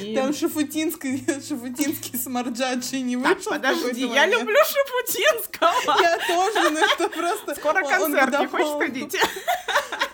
[0.00, 3.52] И- Там Шафутинский, Шафутинский с Марджаджи не Так, вышел.
[3.52, 4.56] в подожди, я люблю
[5.06, 6.00] Шапутинского.
[6.00, 7.54] Я тоже, но это просто...
[7.54, 9.16] Скоро он концерт, не хочешь сходить?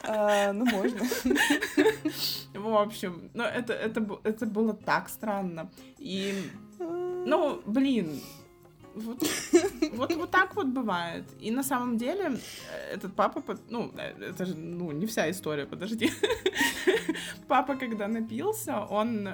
[0.04, 1.06] А, Ну, можно.
[2.54, 5.70] В общем, ну это, это, это было так странно.
[5.98, 8.20] И, ну, блин,
[8.94, 9.22] вот,
[9.92, 11.24] вот, вот так вот бывает.
[11.40, 12.38] И на самом деле
[12.72, 16.10] э, этот папа, ну, э, это же, ну, не вся история, подожди.
[17.48, 19.28] Папа, когда напился, он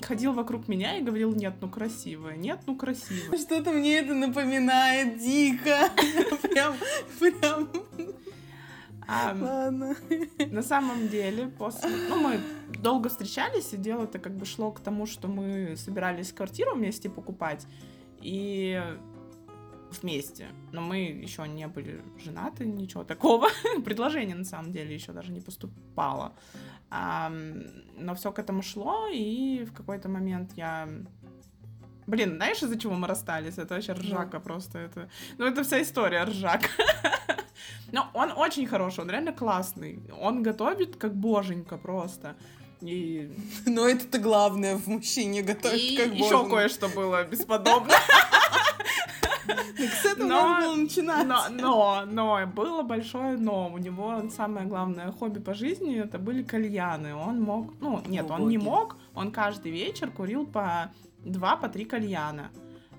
[0.00, 3.38] ходил вокруг меня и говорил, нет, ну красивая, нет, ну красивая.
[3.46, 5.90] Что-то мне это напоминает дико.
[6.42, 6.74] Прям,
[7.20, 7.68] прям.
[9.08, 9.96] А, Ладно.
[10.50, 11.90] На самом деле, после...
[12.08, 12.40] Ну, мы
[12.82, 17.08] долго встречались, и дело это как бы шло к тому, что мы собирались квартиру вместе
[17.08, 17.66] покупать,
[18.20, 18.82] и
[20.02, 20.48] вместе.
[20.72, 23.48] Но мы еще не были женаты, ничего такого.
[23.84, 26.32] Предложение, на самом деле, еще даже не поступало.
[26.90, 30.88] Но все к этому шло, и в какой-то момент я...
[32.06, 33.58] Блин, знаешь, из-за чего мы расстались?
[33.58, 34.78] Это вообще ржака просто.
[34.78, 35.08] Это...
[35.38, 36.68] Ну, это вся история ржака.
[37.92, 40.00] Но он очень хороший, он реально классный.
[40.20, 42.36] Он готовит как боженька просто.
[42.82, 43.32] И,
[43.64, 46.56] Но это-то главное в мужчине готовить и как еще боженька.
[46.56, 47.94] кое-что было бесподобно.
[49.78, 51.26] С этого Но- надо было начинать.
[51.26, 53.68] Но, но, но, было большое но.
[53.72, 57.14] У него самое главное хобби по жизни это были кальяны.
[57.14, 60.92] Он мог, ну, нет, он не мог, он каждый вечер курил по
[61.24, 62.50] два, по три кальяна.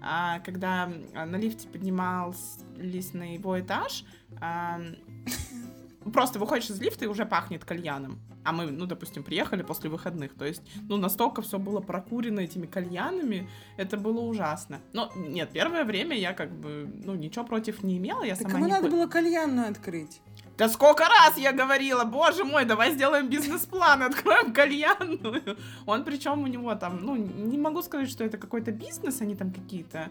[0.01, 4.05] А когда на лифте поднимались на его этаж,
[6.11, 8.19] просто выходишь из лифта и уже пахнет кальяном.
[8.43, 10.33] А мы, ну, допустим, приехали после выходных.
[10.33, 14.79] То есть, ну, настолько все было прокурено этими кальянами, это было ужасно.
[14.93, 18.67] Но нет, первое время я как бы, ну, ничего против не имела, я Так сама
[18.67, 20.21] не надо было кальянную открыть.
[20.57, 25.57] Да сколько раз я говорила, боже мой, давай сделаем бизнес-план, откроем кальянную.
[25.85, 29.51] Он причем у него там, ну, не могу сказать, что это какой-то бизнес, они там
[29.51, 30.09] какие-то,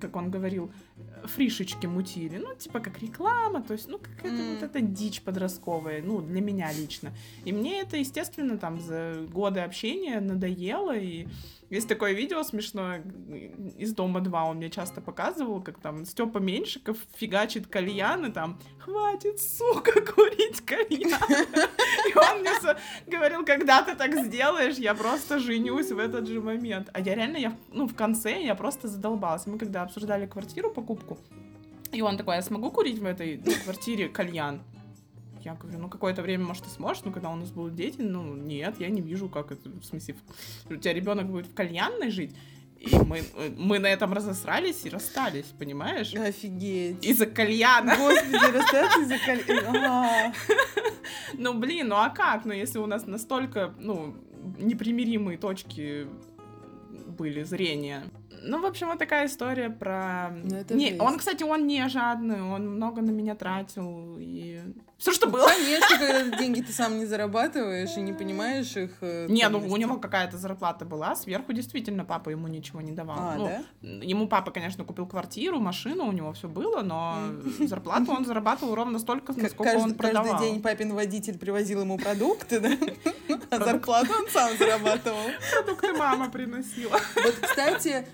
[0.00, 0.70] как он говорил,
[1.24, 2.38] фришечки мутили.
[2.38, 4.54] Ну, типа как реклама, то есть, ну, какая-то М.
[4.54, 7.12] вот эта дичь подростковая, ну, для меня лично.
[7.44, 11.26] И мне это, естественно, там за годы общения надоело, и
[11.70, 13.04] есть такое видео смешное
[13.78, 19.40] из Дома 2, он мне часто показывал, как там Степа Меньшиков фигачит кальяны, там, хватит,
[19.40, 21.20] сука, курить кальян.
[22.08, 22.50] И он мне
[23.06, 26.90] говорил, когда ты так сделаешь, я просто женюсь в этот же момент.
[26.92, 29.46] А я реально, я, ну, в конце я просто задолбалась.
[29.46, 31.09] Мы когда обсуждали квартиру, покупку,
[31.92, 34.62] и он такой, я смогу курить в этой квартире кальян?
[35.42, 38.34] Я говорю, ну, какое-то время, может, ты сможешь, но когда у нас будут дети, ну,
[38.34, 40.16] нет, я не вижу, как это, в смысле,
[40.68, 42.34] у тебя ребенок будет в кальянной жить,
[42.78, 43.22] и мы,
[43.56, 46.14] мы на этом разосрались и расстались, понимаешь?
[46.14, 47.04] Офигеть.
[47.04, 47.94] Из-за кальяна.
[47.96, 50.32] Господи, расстаться из-за кальяна.
[51.34, 52.44] Ну, блин, ну а как?
[52.44, 54.16] Ну, если у нас настолько, ну,
[54.58, 56.06] непримиримые точки
[57.18, 58.04] были зрения.
[58.42, 60.30] Ну, в общем, вот такая история про...
[60.30, 61.00] Ну, это не, жесть.
[61.00, 64.60] он, кстати, он не жадный, он много на меня тратил, и
[64.98, 65.46] все, что было.
[65.48, 68.92] Конечно, когда деньги ты сам не зарабатываешь и не понимаешь их.
[69.00, 73.16] э, Не, ну у него какая-то зарплата была, сверху действительно папа ему ничего не давал.
[73.18, 73.88] А, Ну, да?
[74.04, 77.16] Ему папа, конечно, купил квартиру, машину, у него все было, но
[77.60, 80.32] зарплату он зарабатывал ровно столько, насколько каждый, он продавал.
[80.32, 82.70] каждый день папин водитель привозил ему продукты, да?
[83.50, 85.18] А зарплату он сам зарабатывал.
[85.52, 86.96] продукты мама приносила.
[87.16, 88.06] Вот, кстати,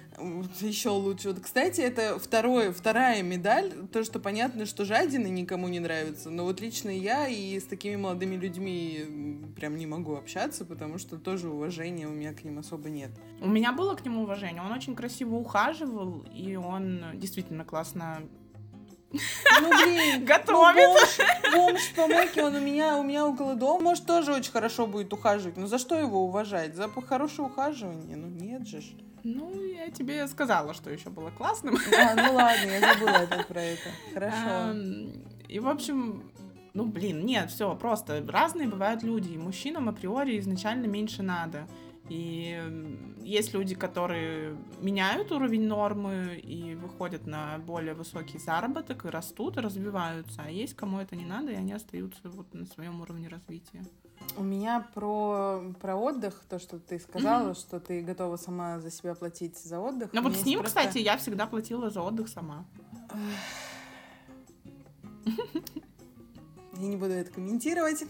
[0.61, 1.29] еще лучше.
[1.29, 3.73] Вот, кстати, это второе, вторая медаль.
[3.93, 6.31] То, что понятно, что жадины никому не нравятся.
[6.31, 11.19] Но вот лично я и с такими молодыми людьми прям не могу общаться, потому что
[11.19, 13.11] тоже уважения у меня к ним особо нет.
[13.41, 18.23] У меня было к нему уважение, он очень красиво ухаживал, и он действительно классно
[19.13, 20.77] Ну, блин, Готовит.
[20.77, 21.19] ну, бомж,
[21.55, 23.85] бомж в помойке, он у меня, у меня около дома.
[23.85, 25.57] Может, тоже очень хорошо будет ухаживать.
[25.57, 26.75] Но за что его уважать?
[26.75, 28.17] За хорошее ухаживание?
[28.17, 28.83] Ну, нет же.
[29.23, 31.77] Ну, я тебе сказала, что еще было классным.
[31.77, 33.89] А, ну ладно, я забыла опять про это.
[34.15, 34.77] Хорошо.
[35.49, 36.31] И, в общем,
[36.75, 39.33] ну, блин, нет, все, просто разные бывают люди.
[39.33, 41.67] И мужчинам априори изначально меньше надо.
[42.09, 49.57] И есть люди, которые меняют уровень нормы и выходят на более высокий заработок, и растут,
[49.57, 50.43] и развиваются.
[50.45, 53.85] А есть кому это не надо, и они остаются вот на своем уровне развития.
[54.37, 59.15] У меня про, про отдых, то, что ты сказала, что ты готова сама за себя
[59.15, 60.11] платить за отдых.
[60.13, 62.65] Ну вот с ним, просто- кстати, я всегда платила за отдых сама.
[66.79, 68.05] Я не буду это комментировать.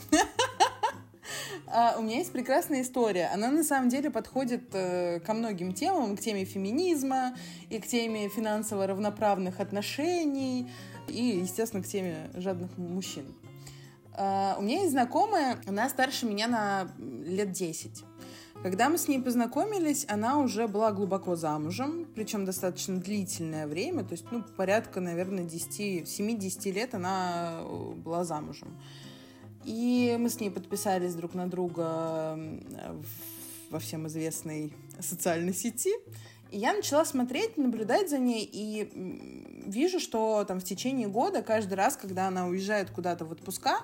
[1.67, 3.31] А, У меня есть прекрасная история.
[3.33, 7.37] Она на самом деле подходит э, ко многим темам, к теме феминизма
[7.71, 10.71] и к теме финансово равноправных отношений
[11.09, 13.35] и, естественно, к теме жадных мужчин.
[14.13, 18.05] А, У меня есть знакомая, она старше меня на лет 10.
[18.63, 24.13] Когда мы с ней познакомились, она уже была глубоко замужем, причем достаточно длительное время, то
[24.13, 28.81] есть, ну, порядка, наверное, 10, 7-10 лет она э, была замужем.
[29.67, 32.39] И мы с ней подписались друг на друга
[33.71, 35.93] во всем известной социальной сети.
[36.53, 38.89] И я начала смотреть, наблюдать за ней, и
[39.67, 43.81] вижу, что там в течение года, каждый раз, когда она уезжает куда-то в отпуска,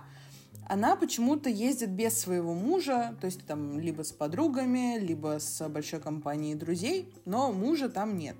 [0.68, 5.98] она почему-то ездит без своего мужа, то есть там либо с подругами, либо с большой
[5.98, 8.36] компанией друзей, но мужа там нет.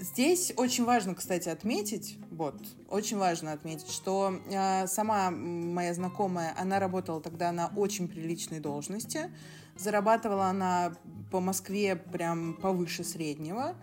[0.00, 2.56] Здесь очень важно, кстати, отметить, вот,
[2.88, 9.30] очень важно отметить, что э, сама моя знакомая, она работала тогда на очень приличной должности,
[9.76, 10.94] зарабатывала она
[11.30, 13.76] по Москве прям повыше среднего,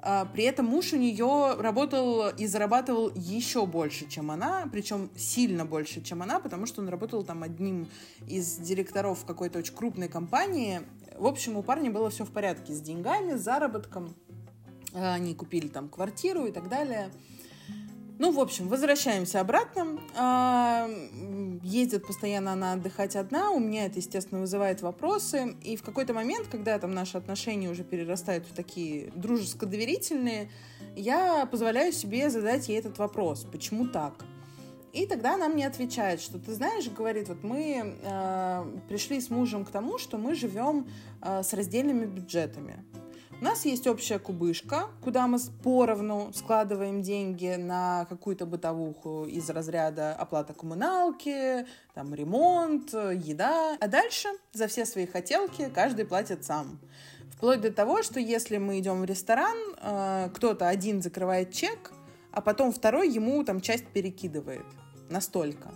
[0.00, 5.66] а, при этом муж у нее работал и зарабатывал еще больше, чем она, причем сильно
[5.66, 7.88] больше, чем она, потому что он работал там одним
[8.26, 10.80] из директоров какой-то очень крупной компании.
[11.18, 14.14] В общем, у парня было все в порядке с деньгами, с заработком.
[14.94, 17.10] А, Они купили там квартиру и так далее.
[18.20, 20.00] Ну, в общем, возвращаемся обратно.
[20.16, 20.88] А,
[21.62, 23.50] Ездит постоянно она отдыхать одна.
[23.50, 25.56] У меня это, естественно, вызывает вопросы.
[25.62, 30.50] И в какой-то момент, когда там наши отношения уже перерастают в такие дружеско-доверительные,
[30.96, 33.46] я позволяю себе задать ей этот вопрос.
[33.50, 34.24] Почему так?
[34.92, 39.64] И тогда она мне отвечает, что ты знаешь, говорит, вот мы э, пришли с мужем
[39.64, 40.88] к тому, что мы живем
[41.22, 42.84] э, с раздельными бюджетами.
[43.40, 50.12] У нас есть общая кубышка, куда мы поровну складываем деньги на какую-то бытовуху из разряда
[50.12, 53.76] оплата коммуналки, там, ремонт, еда.
[53.78, 56.80] А дальше за все свои хотелки каждый платит сам.
[57.30, 61.92] Вплоть до того, что если мы идем в ресторан, э, кто-то один закрывает чек,
[62.32, 64.66] а потом второй ему там часть перекидывает.
[65.10, 65.72] Настолько.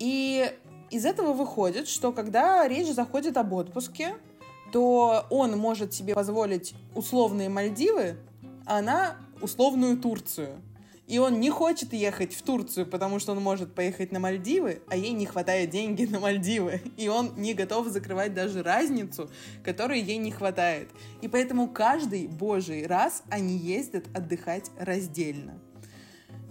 [0.00, 0.52] И
[0.90, 4.16] из этого выходит, что когда речь заходит об отпуске,
[4.72, 8.16] то он может себе позволить условные Мальдивы,
[8.66, 10.56] а она условную Турцию.
[11.06, 14.96] И он не хочет ехать в Турцию, потому что он может поехать на Мальдивы, а
[14.96, 16.80] ей не хватает деньги на Мальдивы.
[16.96, 19.28] И он не готов закрывать даже разницу,
[19.62, 20.88] которой ей не хватает.
[21.20, 25.60] И поэтому каждый божий раз они ездят отдыхать раздельно.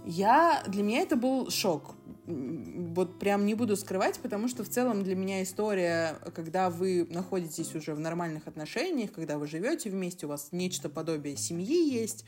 [0.04, 1.94] Я, для меня это был шок.
[2.24, 7.74] Вот прям не буду скрывать, потому что в целом для меня история, когда вы находитесь
[7.74, 12.24] уже в нормальных отношениях, когда вы живете вместе, у вас нечто подобие семьи есть,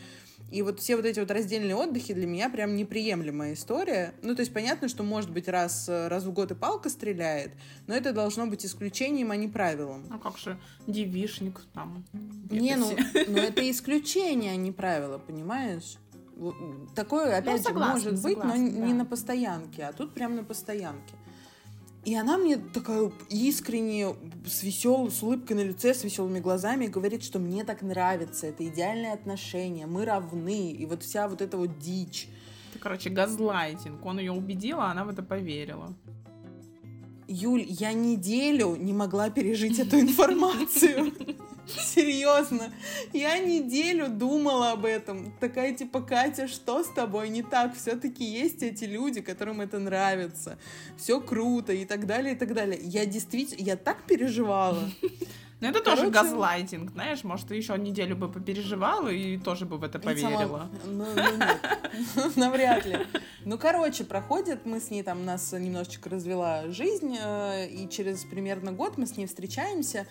[0.51, 4.15] и вот все вот эти вот раздельные отдыхи для меня прям неприемлемая история.
[4.23, 7.53] Ну, то есть понятно, что может быть раз, раз в год и палка стреляет,
[7.87, 10.05] но это должно быть исключением, а не правилом.
[10.11, 12.05] А как же девишник там?
[12.51, 12.91] Не, ну,
[13.29, 15.99] ну это исключение, а не правило, понимаешь?
[16.94, 18.99] Такое, опять же, согласна, может быть, но согласна, не да.
[18.99, 21.14] на постоянке, а тут прям на постоянке.
[22.05, 24.14] И она мне такая искренне,
[24.47, 28.66] с веселой, с улыбкой на лице, с веселыми глазами говорит, что мне так нравится, это
[28.66, 32.29] идеальные отношения, мы равны, и вот вся вот эта вот дичь.
[32.70, 34.05] Это, короче, газлайтинг.
[34.05, 35.94] Он ее убедил, а она в это поверила.
[37.27, 41.13] Юль, я неделю не могла пережить эту информацию.
[41.67, 42.73] Серьезно,
[43.13, 45.33] я неделю думала об этом.
[45.41, 47.75] Такая типа, Катя, что с тобой не так?
[47.75, 50.59] Все-таки есть эти люди, которым это нравится.
[50.99, 52.79] Все круто и так далее, и так далее.
[52.83, 54.91] Я действительно, я так переживала.
[55.64, 59.85] Ну, это тоже газлайтинг, знаешь, может, ты еще неделю бы попереживала и тоже бы в
[59.85, 60.68] это поверила.
[60.85, 62.98] Ну, ну нет, навряд ли.
[63.44, 68.72] Ну, короче, проходит, мы с ней там, нас немножечко развела жизнь, э, и через примерно
[68.72, 70.07] год мы с ней встречаемся,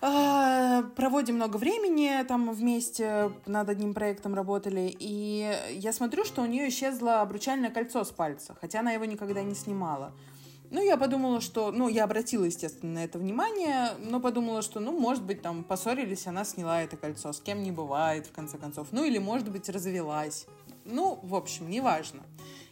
[0.00, 6.46] а, проводим много времени там вместе, над одним проектом работали, и я смотрю, что у
[6.46, 10.12] нее исчезло обручальное кольцо с пальца, хотя она его никогда не снимала.
[10.70, 11.70] Ну, я подумала, что...
[11.70, 16.26] Ну, я обратила, естественно, на это внимание, но подумала, что, ну, может быть, там, поссорились,
[16.26, 18.88] она сняла это кольцо, с кем не бывает, в конце концов.
[18.90, 20.46] Ну, или, может быть, развелась.
[20.84, 22.22] Ну, в общем, неважно.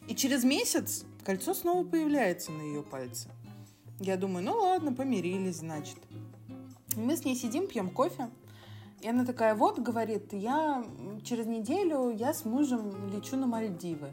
[0.08, 3.28] И через месяц кольцо снова появляется на ее пальце.
[4.00, 5.98] Я думаю, ну ладно, помирились, значит.
[6.96, 8.30] Мы с ней сидим, пьем кофе.
[9.00, 10.84] И она такая, вот, говорит, я
[11.24, 14.12] через неделю я с мужем лечу на Мальдивы.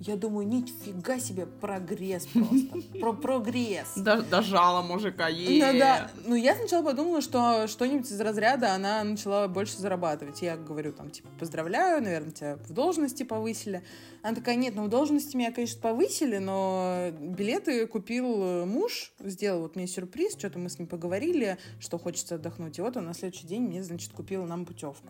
[0.00, 2.80] Я думаю, нифига себе, прогресс просто.
[3.00, 3.92] Про прогресс.
[3.96, 6.10] Дожала мужика, е ну, да.
[6.24, 10.40] ну, я сначала подумала, что что-нибудь из разряда она начала больше зарабатывать.
[10.40, 13.82] Я говорю, там, типа, поздравляю, наверное, тебя в должности повысили.
[14.22, 19.76] Она такая, нет, ну, в должности меня, конечно, повысили, но билеты купил муж, сделал вот
[19.76, 22.78] мне сюрприз, что-то мы с ним поговорили, что хочется отдохнуть.
[22.78, 25.08] И вот он на следующий день мне, значит, купил нам путевку.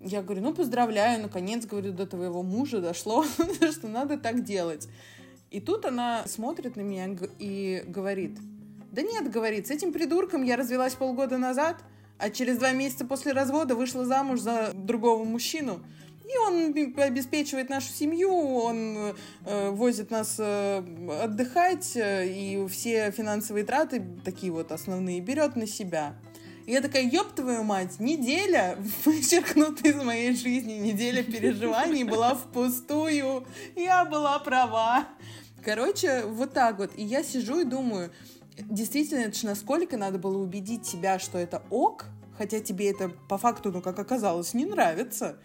[0.00, 3.24] Я говорю, ну, поздравляю, наконец, говорю, до твоего мужа дошло,
[3.72, 4.88] что надо так делать.
[5.50, 8.38] И тут она смотрит на меня и говорит,
[8.92, 11.76] да нет, говорит, с этим придурком я развелась полгода назад,
[12.18, 15.80] а через два месяца после развода вышла замуж за другого мужчину.
[16.24, 20.82] И он обеспечивает нашу семью, он э, возит нас э,
[21.22, 26.16] отдыхать, э, и все финансовые траты, такие вот основные, берет на себя.
[26.66, 33.46] И я такая, ёб твою мать, неделя вычеркнута из моей жизни, неделя переживаний была впустую.
[33.76, 35.06] Я была права.
[35.64, 36.90] Короче, вот так вот.
[36.96, 38.10] И я сижу и думаю,
[38.58, 43.38] действительно, это же насколько надо было убедить себя, что это ок, хотя тебе это по
[43.38, 45.38] факту, ну, как оказалось, не нравится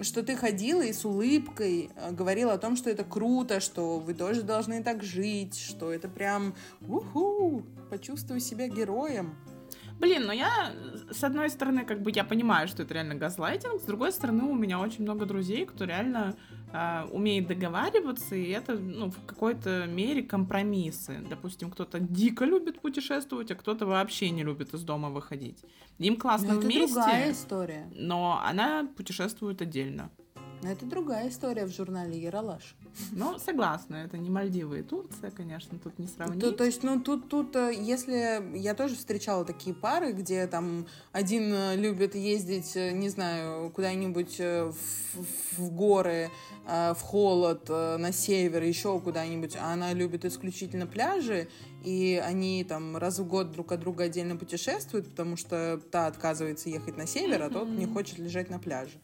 [0.00, 4.14] что ты ходила и с улыбкой э, говорила о том, что это круто, что вы
[4.14, 6.54] тоже должны так жить, что это прям
[6.88, 9.36] уху, почувствуй себя героем.
[9.98, 10.72] Блин, ну я,
[11.10, 14.54] с одной стороны, как бы я понимаю, что это реально газлайтинг, с другой стороны, у
[14.54, 16.34] меня очень много друзей, кто реально
[16.72, 21.20] э, умеет договариваться, и это, ну, в какой-то мере компромиссы.
[21.30, 25.64] Допустим, кто-то дико любит путешествовать, а кто-то вообще не любит из дома выходить.
[25.98, 26.84] Им классно но вместе.
[26.84, 27.90] Это другая история.
[27.94, 30.10] Но она путешествует отдельно.
[30.62, 32.74] Но это другая история в журнале Яралаш.
[33.12, 36.40] Ну, согласна, это не Мальдивы и Турция, конечно, тут не сравнить.
[36.40, 38.56] То, то есть, ну, тут, тут, э, если...
[38.56, 44.38] Я тоже встречала такие пары, где там один э, любит ездить, э, не знаю, куда-нибудь
[44.38, 44.74] в,
[45.58, 46.30] в горы,
[46.66, 51.48] в холод, на север, еще куда-нибудь, а она любит исключительно пляжи,
[51.84, 56.70] и они там раз в год друг от друга отдельно путешествуют, потому что та отказывается
[56.70, 58.98] ехать на север, а тот не хочет лежать на пляже.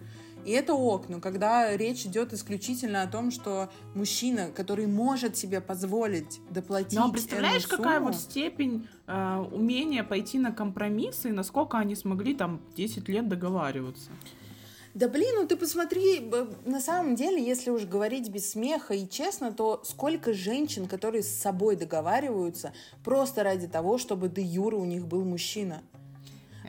[0.50, 5.60] И это ок, но когда речь идет исключительно о том, что мужчина, который может себе
[5.60, 11.78] позволить доплатить Но представляешь, сумму, какая вот степень э, умения пойти на компромиссы, и насколько
[11.78, 14.10] они смогли там 10 лет договариваться?
[14.94, 16.28] Да блин, ну ты посмотри,
[16.64, 21.28] на самом деле, если уж говорить без смеха и честно, то сколько женщин, которые с
[21.28, 22.72] собой договариваются
[23.04, 25.84] просто ради того, чтобы де юра у них был мужчина.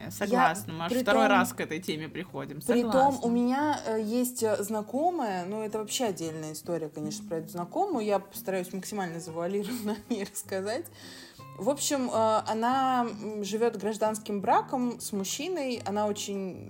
[0.10, 2.62] Согласна, мы аж второй раз к этой теме приходим.
[2.62, 2.90] Согласна.
[2.90, 7.50] Притом у меня э, есть э, знакомая, ну это вообще отдельная история, конечно, про эту
[7.50, 10.86] знакомую, я постараюсь максимально завуалированно о ней рассказать.
[11.58, 13.08] В общем, э, она
[13.42, 16.70] живет гражданским браком с мужчиной, она очень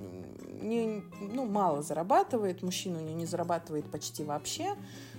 [0.61, 4.75] не, ну, мало зарабатывает, мужчина у нее не зарабатывает почти вообще,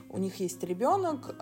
[0.09, 1.35] у них есть ребенок,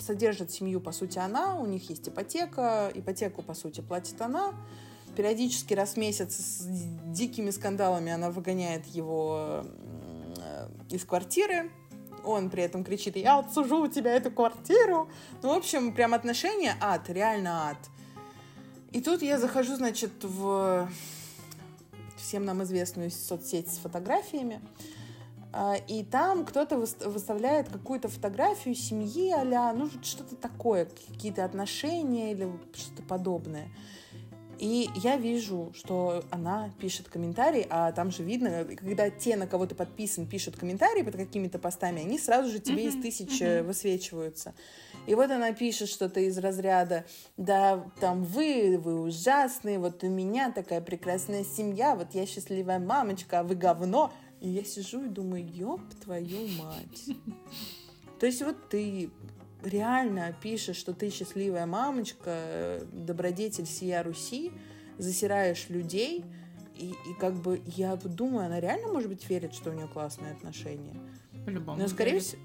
[0.00, 4.54] содержит семью, по сути, она, у них есть ипотека, ипотеку, по сути, платит она,
[5.16, 6.66] Периодически раз в месяц с
[7.06, 9.64] дикими скандалами она выгоняет его
[10.90, 11.70] из квартиры.
[12.24, 15.08] Он при этом кричит, я отсужу у тебя эту квартиру.
[15.42, 17.78] Ну, в общем, прям отношения ад, реально ад.
[18.92, 20.88] И тут я захожу, значит, в
[22.16, 24.62] всем нам известную соцсеть с фотографиями.
[25.52, 32.32] А, И там кто-то выс- выставляет какую-то фотографию семьи а ну что-то такое, какие-то отношения
[32.32, 33.68] или что-то подобное.
[34.58, 39.66] И я вижу, что она пишет комментарий, а там же видно, когда те, на кого
[39.66, 44.54] ты подписан, пишут комментарии под какими-то постами, они сразу же тебе из тысяч высвечиваются.
[45.06, 47.04] И вот она пишет что-то из разряда,
[47.36, 53.40] да, там вы, вы ужасные, вот у меня такая прекрасная семья, вот я счастливая мамочка,
[53.40, 54.12] а вы говно.
[54.40, 57.04] И я сижу и думаю, ёб твою мать.
[58.20, 59.10] То есть вот ты
[59.64, 64.52] реально пишешь, что ты счастливая мамочка, добродетель сия Руси,
[64.98, 66.24] засираешь людей,
[66.76, 70.32] и, и как бы я думаю, она реально, может быть, верит, что у нее классные
[70.32, 71.00] отношения.
[71.44, 71.78] По-любому.
[71.78, 72.40] Но, скорее всего,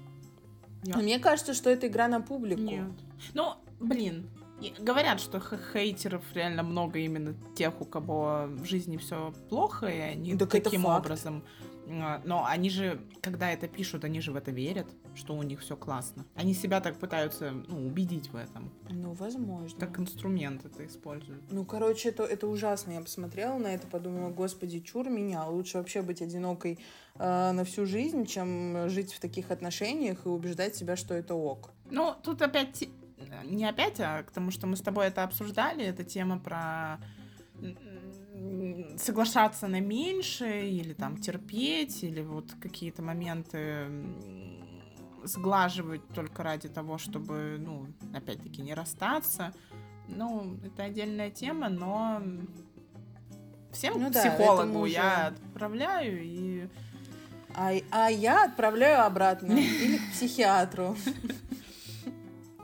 [0.84, 0.96] Нет.
[0.96, 2.60] мне кажется, что это игра на публику.
[2.60, 2.90] Нет.
[3.34, 4.30] Ну, блин,
[4.78, 10.36] говорят, что хейтеров реально много именно тех, у кого в жизни все плохо, и они
[10.36, 11.42] Так таким образом.
[11.90, 15.60] А, Но они же, когда это пишут, они же в это верят, что у них
[15.60, 16.24] все классно.
[16.34, 18.70] Они себя так пытаются ну, убедить в этом.
[18.88, 19.78] Ну, возможно.
[19.78, 21.42] Как инструмент это используют.
[21.50, 22.92] Ну, короче, это, это ужасно.
[22.92, 25.46] Я посмотрела на это, подумала, господи, чур меня.
[25.46, 26.78] Лучше вообще быть одинокой
[27.16, 31.70] э, на всю жизнь, чем жить в таких отношениях и убеждать себя, что это ок.
[31.90, 32.88] Ну, тут опять,
[33.44, 37.00] не опять, а к тому, что мы с тобой это обсуждали, это тема про
[38.96, 43.88] соглашаться на меньше, или там терпеть, или вот какие-то моменты
[45.24, 49.52] сглаживать только ради того, чтобы, ну, опять-таки, не расстаться.
[50.08, 52.22] Ну, это отдельная тема, но
[53.72, 56.68] всем Ну да, психологу этому уже- я отправляю, и
[57.54, 59.52] А, а я отправляю обратно.
[59.52, 60.96] Или к психиатру.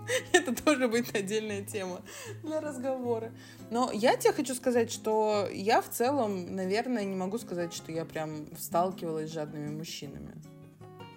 [0.32, 2.00] Это тоже будет отдельная тема
[2.42, 3.32] для разговора.
[3.70, 8.04] Но я тебе хочу сказать, что я в целом, наверное, не могу сказать, что я
[8.04, 10.34] прям сталкивалась с жадными мужчинами.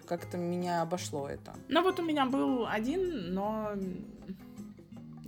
[0.08, 1.56] Как-то меня обошло это.
[1.68, 3.74] Ну вот у меня был один, но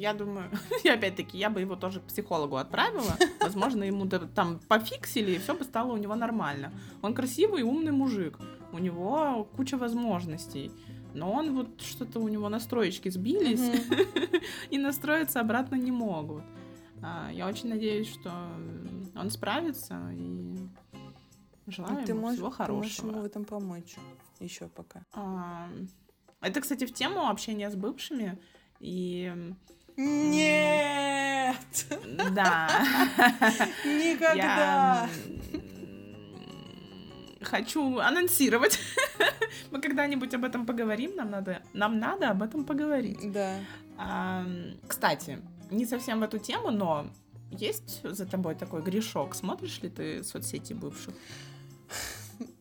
[0.02, 0.50] я думаю,
[0.84, 3.16] и опять-таки, я бы его тоже к психологу отправила.
[3.40, 6.74] Возможно, ему там пофиксили, и все бы стало у него нормально.
[7.04, 8.40] Он красивый, умный мужик.
[8.74, 10.72] У него куча возможностей.
[11.14, 13.82] Но он вот что-то у него настроечки сбились,
[14.72, 16.44] и настроиться обратно не могут.
[17.04, 18.32] А, Я очень надеюсь, что
[19.16, 20.56] он справится, и
[21.68, 23.10] желаю Ну, ты ему можешь, всего ты можешь хорошего.
[23.12, 23.96] ему в этом помочь.
[24.40, 25.04] Еще пока.
[25.14, 25.68] А,
[26.42, 28.38] Это, кстати, в тему общения с бывшими.
[28.80, 29.32] И
[29.98, 31.86] Нет!
[32.34, 32.68] да,
[33.86, 34.36] Никогда!
[34.36, 35.10] я
[37.42, 38.80] хочу анонсировать.
[39.72, 41.16] Мы когда-нибудь об этом поговорим.
[41.16, 43.20] Нам надо, нам надо об этом поговорить.
[43.32, 43.56] Да.
[43.98, 44.46] А,
[44.88, 45.42] Кстати,
[45.72, 47.08] не совсем в эту тему, но
[47.52, 49.36] есть за тобой такой грешок?
[49.36, 51.14] Смотришь ли ты соцсети бывших?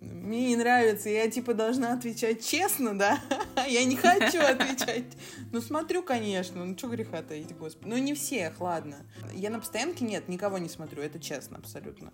[0.01, 3.19] Мне не нравится, я типа должна отвечать честно, да?
[3.69, 5.05] Я не хочу отвечать.
[5.53, 7.89] Ну, смотрю, конечно, ну что греха таить, господи.
[7.89, 8.97] Ну, не всех, ладно.
[9.33, 12.13] Я на постоянке нет, никого не смотрю, это честно абсолютно.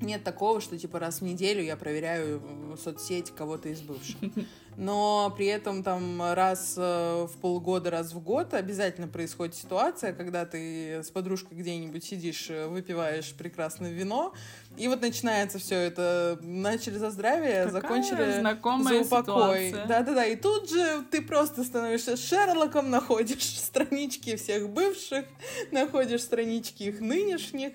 [0.00, 4.16] Нет такого, что типа раз в неделю я проверяю в соцсеть кого-то из бывших.
[4.76, 10.46] Но при этом там раз э, в полгода, раз в год обязательно происходит ситуация, когда
[10.46, 14.32] ты с подружкой где-нибудь сидишь, э, выпиваешь прекрасное вино,
[14.80, 16.38] и вот начинается все это.
[16.42, 19.72] Начали за здравие, Какая закончили за упокой.
[19.72, 20.24] Да-да-да.
[20.24, 25.26] И тут же ты просто становишься Шерлоком, находишь странички всех бывших,
[25.70, 27.74] находишь странички их нынешних.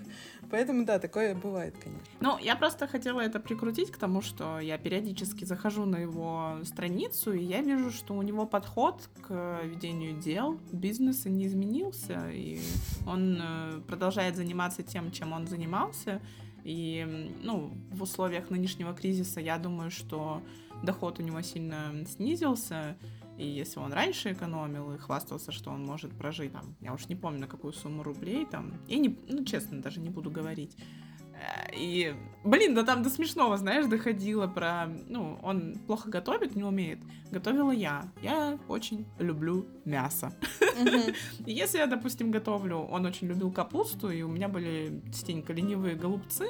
[0.50, 2.06] Поэтому, да, такое бывает, конечно.
[2.20, 7.34] Ну, я просто хотела это прикрутить к тому, что я периодически захожу на его страницу,
[7.34, 12.60] и я вижу, что у него подход к ведению дел, бизнеса не изменился, и
[13.08, 16.22] он э, продолжает заниматься тем, чем он занимался.
[16.66, 20.42] И, ну, в условиях нынешнего кризиса я думаю, что
[20.84, 22.98] доход у него сильно снизился,
[23.38, 27.16] и если он раньше экономил и хвастался, что он может прожить, там, я уж не
[27.16, 30.76] помню, на какую сумму рублей, там, я не, ну, честно, даже не буду говорить.
[31.76, 34.88] И, блин, да там до смешного, знаешь, доходило про...
[35.08, 37.00] Ну, он плохо готовит, не умеет.
[37.32, 38.12] Готовила я.
[38.22, 40.34] Я очень люблю мясо.
[40.78, 41.14] И
[41.52, 46.48] если я, допустим, готовлю, он очень любил капусту, и у меня были частенько ленивые голубцы,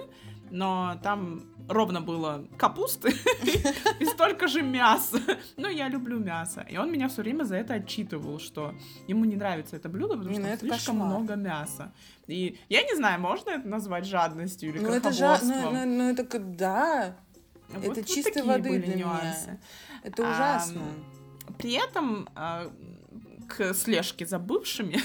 [0.52, 3.10] но там ровно было капусты
[4.00, 5.20] и столько же мяса.
[5.58, 6.66] Ну, я люблю мясо.
[6.70, 8.74] И он меня все время за это отчитывал, что
[9.08, 11.94] ему не нравится это блюдо, потому что ну это слишком много мяса.
[12.28, 15.10] И я не знаю, можно это назвать жадностью или Ну, это.
[15.10, 15.98] Ну, крохоборством?
[15.98, 16.40] ну, это...
[16.40, 17.16] Да.
[17.74, 19.60] Это чистой воды для меня.
[20.04, 20.82] Это ужасно.
[21.58, 22.72] При этом а,
[23.48, 25.00] к слежке за бывшими,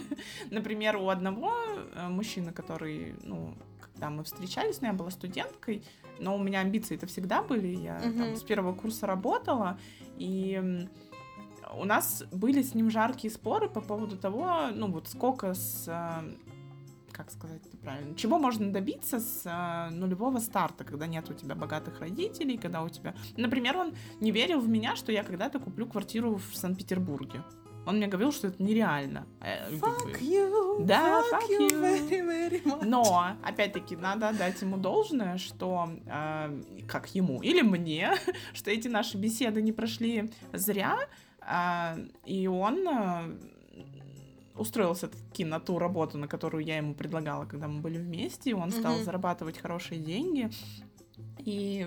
[0.50, 1.54] например, у одного
[1.94, 3.54] э, мужчины, который, ну,
[4.02, 5.84] когда мы встречались, но я была студенткой,
[6.18, 7.68] но у меня амбиции это всегда были.
[7.68, 8.18] Я Мгм.
[8.18, 9.78] там с первого курса работала,
[10.18, 10.88] и
[11.76, 16.34] у нас были с ним жаркие споры по поводу того, ну вот сколько с э,
[17.12, 22.00] как сказать правильно, чего можно добиться с э, нулевого старта, когда нет у тебя богатых
[22.00, 23.14] родителей, когда у тебя...
[23.36, 27.44] Например, он не верил в меня, что я когда-то куплю квартиру в Санкт-Петербурге.
[27.86, 29.26] Он мне говорил, что это нереально.
[29.40, 31.80] Э, Fuck you, Да, fuck fuck you you.
[31.80, 32.84] very, very much.
[32.84, 38.14] но, опять-таки, надо отдать ему должное, что, э, как ему или мне,
[38.54, 40.96] что эти наши беседы не прошли зря,
[41.40, 43.36] а, и он э,
[44.56, 48.54] устроился таки на ту работу, на которую я ему предлагала, когда мы были вместе, и
[48.54, 49.04] он стал Мгм.
[49.04, 50.50] зарабатывать хорошие деньги,
[51.38, 51.86] и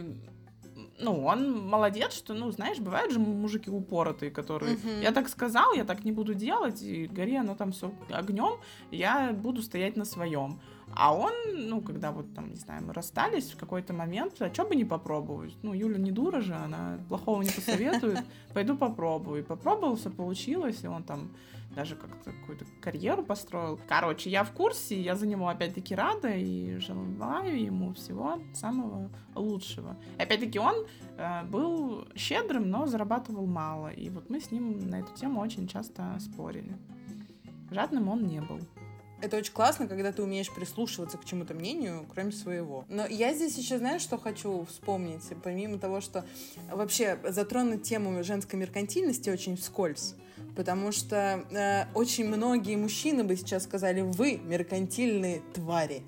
[0.99, 4.77] ну, он молодец, что, ну, знаешь, бывают же мужики упоротые, которые...
[4.77, 5.01] Мгм.
[5.01, 8.59] Я так сказал, я так не буду делать, и гори оно там все огнем,
[8.91, 10.59] я буду стоять на своем.
[10.93, 14.63] А он, ну, когда вот там, не знаю, мы расстались в какой-то момент, а что
[14.65, 15.55] бы не попробовать?
[15.63, 18.19] Ну, Юля не дура же, она плохого не посоветует.
[18.53, 19.41] Пойду попробую.
[19.41, 21.31] И попробовал, все получилось, и он там
[21.75, 23.79] даже как-то какую-то карьеру построил.
[23.87, 29.97] Короче, я в курсе, я за него опять-таки рада и желаю ему всего самого лучшего.
[30.17, 30.75] Опять-таки он
[31.17, 33.89] э, был щедрым, но зарабатывал мало.
[33.89, 36.77] И вот мы с ним на эту тему очень часто спорили.
[37.71, 38.59] Жадным он не был.
[39.21, 42.85] Это очень классно, когда ты умеешь прислушиваться к чему-то мнению, кроме своего.
[42.89, 45.23] Но я здесь еще, знаешь, что хочу вспомнить?
[45.41, 46.25] Помимо того, что
[46.69, 50.15] вообще затронуть тему женской меркантильности очень вскользь.
[50.55, 56.03] Потому что э, очень многие мужчины бы сейчас сказали, вы меркантильные твари.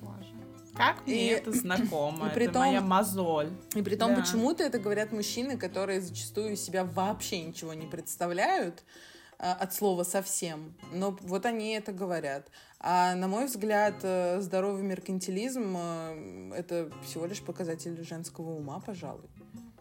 [0.00, 0.32] Боже.
[0.74, 3.50] Как мне И- это знакомо, и это притом- моя мозоль.
[3.76, 4.20] И при том, Да.
[4.22, 8.82] почему-то это говорят мужчины, которые зачастую из себя вообще ничего не представляют
[9.38, 10.74] а, от слова совсем.
[10.92, 12.48] Но вот они это говорят.
[12.80, 19.28] А на мой взгляд, э, здоровый меркантилизм э, это всего лишь показатель женского ума, пожалуй.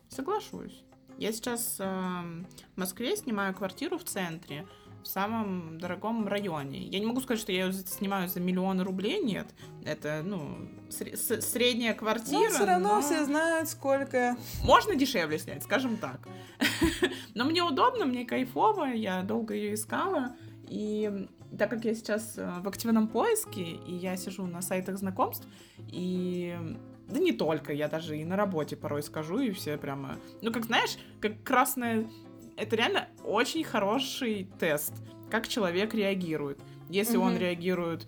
[0.09, 0.83] Соглашусь.
[1.17, 2.45] Я сейчас эм,
[2.75, 4.65] в Москве снимаю квартиру в центре,
[5.03, 6.87] в самом дорогом районе.
[6.87, 9.47] Я не могу сказать, что я ее снимаю за миллион рублей, нет.
[9.83, 12.39] Это, ну, средняя квартира.
[12.39, 14.37] Но все равно но все знают, сколько...
[14.63, 16.27] Можно дешевле снять, скажем так.
[17.33, 20.35] Но мне удобно, мне кайфово, я долго ее искала.
[20.69, 25.47] И так как я сейчас э, в активном поиске, и я сижу на сайтах знакомств,
[25.91, 26.57] и
[27.13, 30.17] да не только, я даже и на работе порой скажу, и все прямо...
[30.41, 32.09] Ну, как знаешь, как красная...
[32.57, 34.93] Это реально очень хороший тест,
[35.29, 36.59] как человек реагирует.
[36.89, 37.39] Если он Мгм.
[37.39, 38.07] реагирует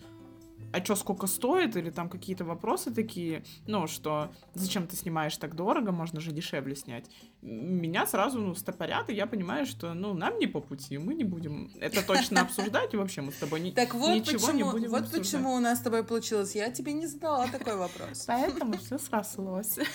[0.76, 5.56] а что, сколько стоит, или там какие-то вопросы такие, ну, что зачем ты снимаешь так
[5.56, 7.06] дорого, можно же дешевле снять.
[7.42, 11.24] Меня сразу, ну, стопорят, и я понимаю, что, ну, нам не по пути, мы не
[11.24, 14.72] будем это точно обсуждать, и вообще мы с тобой ни- Так вот ничего не почему,
[14.72, 15.22] будем вот обсуждать.
[15.26, 16.56] почему у нас с тобой получилось.
[16.56, 18.26] Я тебе не задала такой вопрос.
[18.28, 19.78] Поэтому все срослось.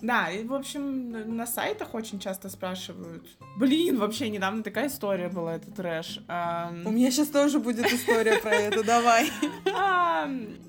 [0.00, 3.26] Да, и, в общем, на сайтах очень часто спрашивают.
[3.56, 6.20] Блин, вообще недавно такая история была, это трэш.
[6.28, 9.30] У меня сейчас тоже будет история про это, давай.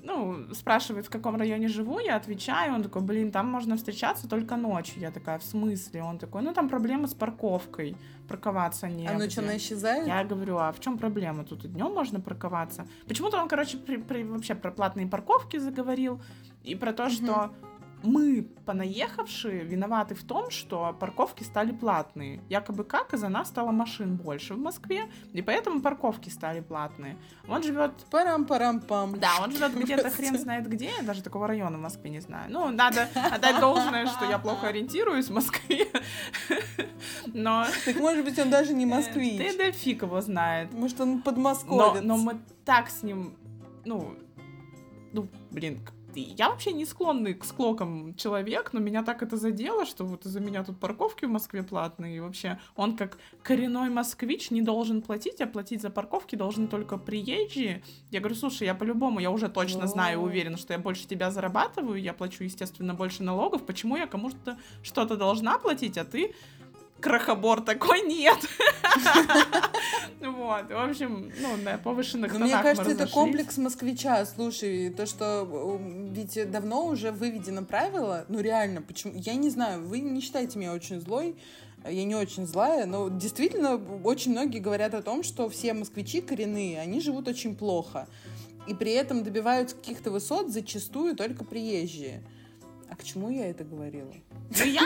[0.04, 4.56] Ну, спрашивает, в каком районе живу, я отвечаю, он такой, блин, там можно встречаться только
[4.56, 5.00] ночью.
[5.00, 6.02] Я такая, в смысле?
[6.02, 7.96] Он такой, ну, там проблемы с парковкой,
[8.28, 10.06] парковаться не А ну что, она исчезает?
[10.06, 11.44] Я говорю, а в чем проблема?
[11.44, 12.86] Тут и днем можно парковаться.
[13.06, 16.20] Почему-то он, короче, при- при- вообще про платные парковки заговорил
[16.62, 17.52] и про то, что
[18.02, 22.40] мы, понаехавшие, виноваты в том, что парковки стали платные.
[22.48, 27.16] Якобы как из-за нас стало машин больше в Москве, и поэтому парковки стали платные.
[27.48, 29.18] Он живет Парам-парам-пам.
[29.18, 32.50] да, он живет где-то хрен знает где, я даже такого района в Москве не знаю.
[32.50, 35.86] Ну, надо отдать должное, что я плохо ориентируюсь в Москве.
[37.26, 39.38] Но Так может быть, он даже не москвич.
[39.38, 40.72] ты да фиг его знает.
[40.72, 42.02] Может, он Но, подмосковец.
[42.02, 43.34] но мы так с ним,
[43.84, 44.14] ну,
[45.12, 45.80] ну, блин,
[46.16, 50.40] я вообще не склонный к склокам человек, но меня так это задело, что вот из-за
[50.40, 55.40] меня тут парковки в Москве платные, и вообще он как коренной москвич не должен платить,
[55.40, 57.82] а платить за парковки должны только приезжие.
[58.10, 62.00] Я говорю, слушай, я по-любому, я уже точно знаю уверена, что я больше тебя зарабатываю,
[62.00, 66.34] я плачу, естественно, больше налогов, почему я кому-то что-то должна платить, а ты
[67.00, 68.38] крохобор такой нет.
[70.20, 74.26] Вот, в общем, ну, на повышенных мне кажется, это комплекс москвича.
[74.26, 75.78] Слушай, то, что
[76.12, 79.14] ведь давно уже выведено правило, ну реально, почему?
[79.16, 81.36] Я не знаю, вы не считаете меня очень злой,
[81.88, 86.80] я не очень злая, но действительно очень многие говорят о том, что все москвичи коренные,
[86.80, 88.06] они живут очень плохо.
[88.66, 92.22] И при этом добиваются каких-то высот зачастую только приезжие.
[92.90, 94.12] А к чему я это говорила?
[94.58, 94.82] Ну, я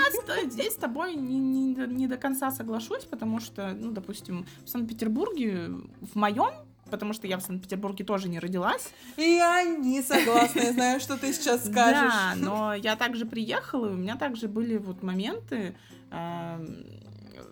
[0.50, 5.70] здесь с тобой не, не не до конца соглашусь, потому что, ну, допустим, в Санкт-Петербурге,
[6.00, 6.52] в моем
[6.90, 8.92] потому что я в Санкт-Петербурге тоже не родилась.
[9.16, 12.12] И я не согласна, я знаю, что ты сейчас скажешь.
[12.12, 15.74] Да, но я также приехала, и у меня также были вот моменты,
[16.12, 16.86] эм,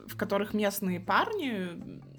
[0.06, 1.70] в которых местные парни,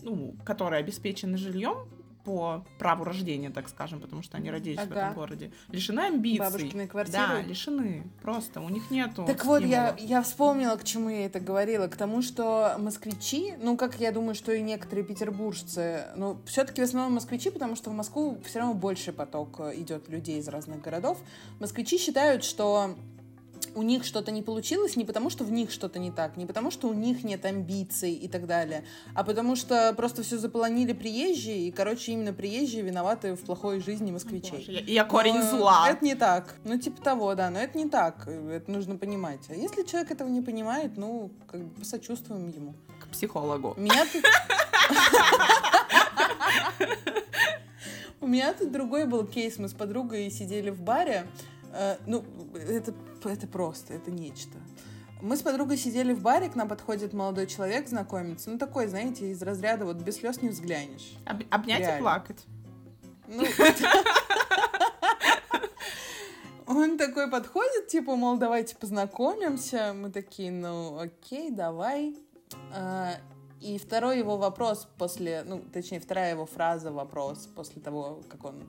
[0.01, 1.87] ну, которые обеспечены жильем,
[2.23, 4.99] по праву рождения, так скажем, потому что они родились в Ага.
[5.01, 6.39] этом городе, лишены амбиций.
[6.39, 7.17] Бабушкины квартиры?
[7.27, 8.03] Да, лишены.
[8.21, 9.25] Просто у них нету.
[9.25, 11.87] Так вот, я, я вспомнила, к чему я это говорила.
[11.87, 16.85] К тому, что москвичи, ну, как я думаю, что и некоторые петербуржцы, ну, все-таки в
[16.85, 21.17] основном москвичи, потому что в Москву все равно больше поток идет людей из разных городов.
[21.59, 22.95] Москвичи считают, что
[23.75, 26.71] у них что-то не получилось не потому, что в них что-то не так, не потому,
[26.71, 31.67] что у них нет амбиций и так далее, а потому что просто все заполонили приезжие,
[31.67, 34.57] и, короче, именно приезжие виноваты в плохой жизни москвичей.
[34.57, 35.89] Боже, я, я корень Но зла.
[35.89, 36.55] Это не так.
[36.63, 38.27] Ну, типа того, да, но это не так.
[38.27, 39.41] Это нужно понимать.
[39.49, 42.75] А если человек этого не понимает, ну, как бы посочувствуем ему.
[42.99, 43.73] К психологу.
[43.77, 44.23] У меня тут...
[48.21, 49.57] У меня тут другой был кейс.
[49.57, 51.27] Мы с подругой сидели в баре.
[51.73, 52.23] Э, Ну,
[52.55, 52.93] это,
[53.29, 54.57] это просто, это нечто.
[55.21, 58.49] Мы с подругой сидели в баре, к нам подходит молодой человек знакомиться.
[58.49, 61.13] Ну, такой, знаете, из разряда вот без слез не взглянешь.
[61.25, 62.01] Об- обнять и Реально.
[62.01, 62.45] плакать.
[63.27, 63.45] Ну,
[66.65, 69.93] Он такой подходит, типа, мол, давайте познакомимся.
[69.93, 72.15] Мы такие, ну, окей, давай.
[72.73, 73.15] А,
[73.59, 78.63] И второй его вопрос после, ну, точнее, вторая его фраза, вопрос после того, как он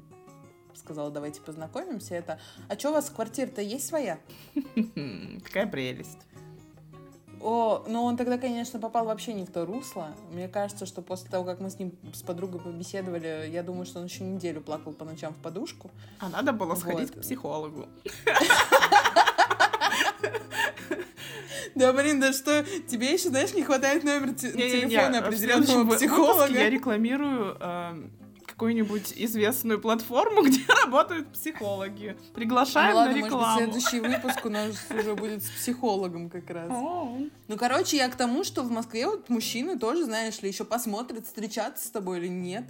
[0.76, 4.18] сказал, давайте познакомимся, это, а что у вас квартира-то есть своя?
[5.44, 6.18] Какая прелесть.
[7.40, 10.16] О, но он тогда, конечно, попал вообще не в то русло.
[10.32, 13.98] Мне кажется, что после того, как мы с ним, с подругой побеседовали, я думаю, что
[13.98, 15.90] он еще неделю плакал по ночам в подушку.
[16.20, 17.18] А надо было сходить Вот.
[17.18, 17.86] к психологу.
[21.74, 26.46] Да, блин, да что, тебе еще, знаешь, не хватает номер телефона определенного психолога.
[26.46, 28.12] я рекламирую эм,
[28.54, 32.16] какую-нибудь известную платформу, где работают психологи.
[32.18, 33.58] Ну Приглашаем ладно, на может быть, рекламу.
[33.58, 36.70] следующий выпуск у нас уже будет с психологом как раз.
[36.70, 40.64] О, Ну, короче, я к тому, что в Москве вот мужчины тоже, знаешь ли, еще
[40.64, 42.64] посмотрят, встречаться с тобой или нет.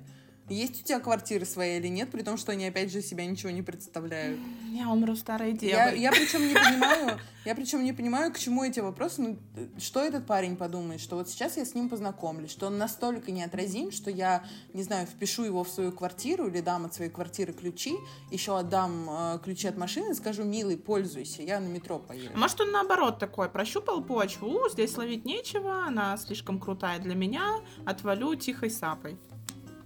[0.48, 3.50] Есть у тебя квартира своя или нет, при том, что они, опять же, себя ничего
[3.50, 4.38] не представляют.
[4.70, 6.00] Я умру старой Я, девой.
[6.00, 9.22] я причем не понимаю, я причем не понимаю, к чему эти вопросы.
[9.22, 9.38] Ну,
[9.78, 13.90] что этот парень подумает, что вот сейчас я с ним познакомлюсь, что он настолько неотразим,
[13.90, 17.94] что я, не знаю, впишу его в свою квартиру или дам от своей квартиры ключи,
[18.30, 22.36] еще отдам э, ключи от машины и скажу, милый, пользуйся, я на метро поеду.
[22.36, 27.60] Может, он наоборот такой, прощупал почву, «У, здесь ловить нечего, она слишком крутая для меня,
[27.86, 29.18] отвалю тихой сапой.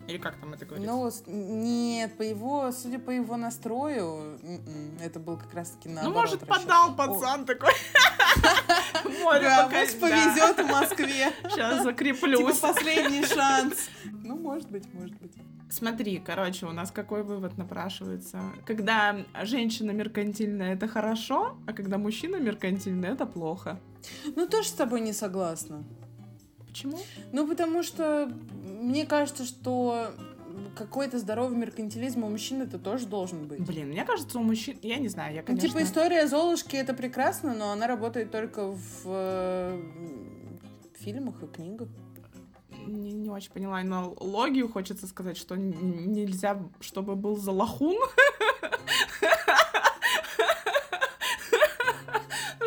[0.08, 0.90] Или как там это говорится?
[0.90, 5.94] Но с- нет, по его, судя по его настрою, м-м, это был как раз-таки Ну,
[5.96, 6.16] наоборот.
[6.16, 7.72] может, поддал пацан такой.
[9.22, 11.32] Море Да, пусть повезет в Москве.
[11.50, 12.58] Сейчас Типа закреплюсь.
[12.58, 13.88] последний шанс.
[14.22, 15.32] Ну, может быть, может быть.
[15.70, 18.40] Смотри, короче, у нас какой вывод напрашивается?
[18.64, 23.78] Когда женщина меркантильная, это хорошо, а когда мужчина меркантильный, это плохо.
[24.34, 25.84] Ну, тоже с тобой не согласна.
[26.78, 26.98] Почему?
[27.32, 28.30] Ну, потому что
[28.62, 30.12] мне кажется, что
[30.76, 33.60] какой-то здоровый меркантилизм у мужчин это тоже должен быть.
[33.60, 34.78] Блин, мне кажется, у мужчин...
[34.82, 35.68] Я не знаю, я, Ну, конечно...
[35.68, 39.82] типа история Золушки это прекрасно, но она работает только в э,
[41.00, 41.88] фильмах и книгах.
[42.86, 44.68] Не, не очень поняла аналогию.
[44.70, 47.96] Хочется сказать, что нельзя, чтобы был залахун.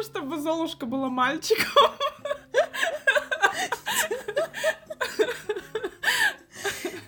[0.04, 1.92] Чтобы Золушка была мальчиком.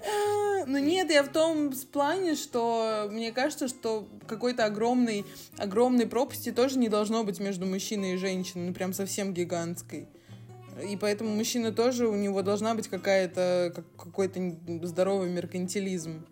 [0.05, 5.26] А, Ну нет, я в том плане, что мне кажется, что какой-то огромной,
[5.57, 10.07] огромной пропасти тоже не должно быть между мужчиной и женщиной, ну прям совсем гигантской.
[10.89, 16.26] И поэтому мужчина тоже, у него должна быть какая-то, как- какой-то здоровый меркантилизм.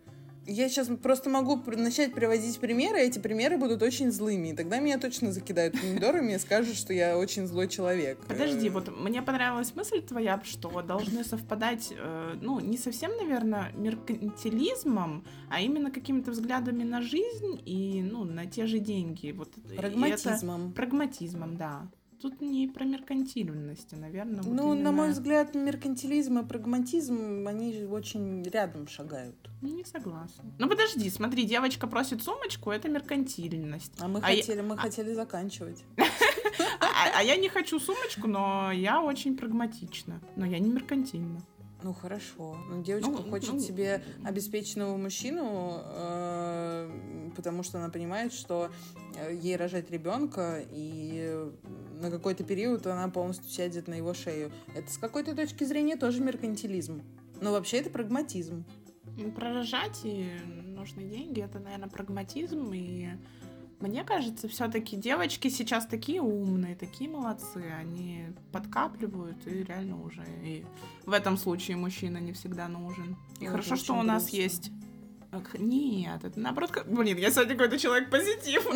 [0.51, 4.49] Я сейчас просто могу начать приводить примеры, и эти примеры будут очень злыми.
[4.49, 8.19] И тогда меня точно закидают помидорами и скажут, что я очень злой человек.
[8.27, 13.71] Подожди, Э, вот мне понравилась мысль твоя, что должны совпадать, э, ну, не совсем, наверное,
[13.75, 19.31] меркантилизмом, а именно какими-то взглядами на жизнь и, ну, на те же деньги.
[19.31, 20.73] Вот, это- Прагматизмом.
[20.73, 21.87] Прагматизмом, да.
[22.21, 27.47] Тут не про меркантильность, а, наверное, вот Ну, на мой именно- взгляд, меркантилизм и прагматизм,
[27.47, 29.35] они очень рядом шагают.
[29.61, 30.43] Не согласна.
[30.59, 33.93] Ну, подожди, смотри, девочка просит сумочку, это меркантильность.
[33.99, 35.83] А мы А я- хотели, мы а- хотели заканчивать.
[36.79, 40.21] А, а я не хочу сумочку, но я очень прагматична.
[40.35, 41.39] Но я не меркантильна.
[41.83, 42.57] Ну хорошо.
[42.69, 46.91] Ну, девочка Ну, хочет ну, себе обеспеченного мужчину, э,
[47.35, 48.71] потому что она понимает, что
[49.15, 51.49] э, ей рожать ребенка, и
[52.01, 54.51] на какой-то период она полностью сядет на его шею.
[54.75, 57.01] Это с какой-то точки зрения тоже меркантилизм.
[57.41, 58.65] Но вообще это прагматизм.
[59.35, 60.31] Пророжать и
[60.65, 62.71] нужны деньги, это, наверное, прагматизм.
[62.73, 63.09] И
[63.79, 67.63] мне кажется, все-таки девочки сейчас такие умные, такие молодцы.
[67.79, 70.23] Они подкапливают и реально уже.
[70.43, 70.65] И
[71.05, 73.17] в этом случае мужчина не всегда нужен.
[73.39, 74.37] И Ой, хорошо, что у нас грустно.
[74.37, 74.71] есть.
[75.57, 78.65] Нет, это наоборот, как- блин, я сегодня какой-то человек позитив.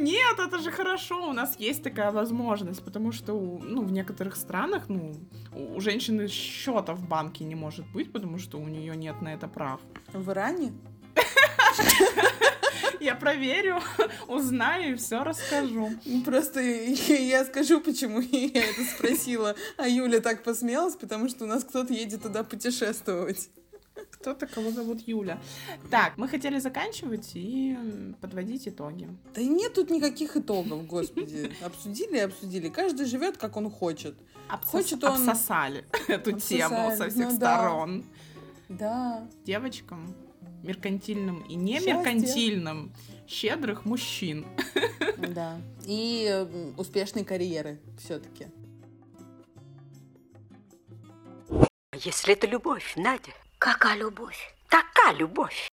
[0.00, 4.88] Нет, это же хорошо, у нас есть такая возможность, потому что ну, в некоторых странах
[4.88, 5.14] ну,
[5.54, 9.34] у у женщины счета в банке не может быть, потому что у нее нет на
[9.34, 9.80] это прав.
[10.12, 10.72] В Иране?
[13.00, 13.80] Я проверю,
[14.28, 15.90] узнаю и все расскажу.
[16.24, 19.54] Просто я скажу, почему я это спросила.
[19.76, 23.50] А Юля так посмеялась, потому что у нас кто-то едет туда путешествовать.
[24.10, 25.40] Кто-то, кого зовут Юля.
[25.90, 27.76] Так, мы хотели заканчивать и
[28.20, 29.08] подводить итоги.
[29.34, 31.52] Да и нет тут никаких итогов, господи.
[31.62, 32.68] Обсудили и обсудили.
[32.68, 34.14] Каждый живет, как он хочет.
[34.48, 38.04] Обсос- Хочет он- Обсосали эту тему Обсосали, со всех ну сторон.
[38.68, 39.28] Да.
[39.44, 40.14] Девочкам,
[40.62, 42.92] меркантильным и не меркантильным,
[43.26, 44.46] щедрых мужчин.
[45.16, 45.58] Да.
[45.86, 46.46] И
[46.76, 48.46] успешной карьеры все-таки.
[51.96, 53.32] Если это любовь, Надя,
[53.64, 54.54] Какая любовь?
[54.68, 55.73] такая любовь.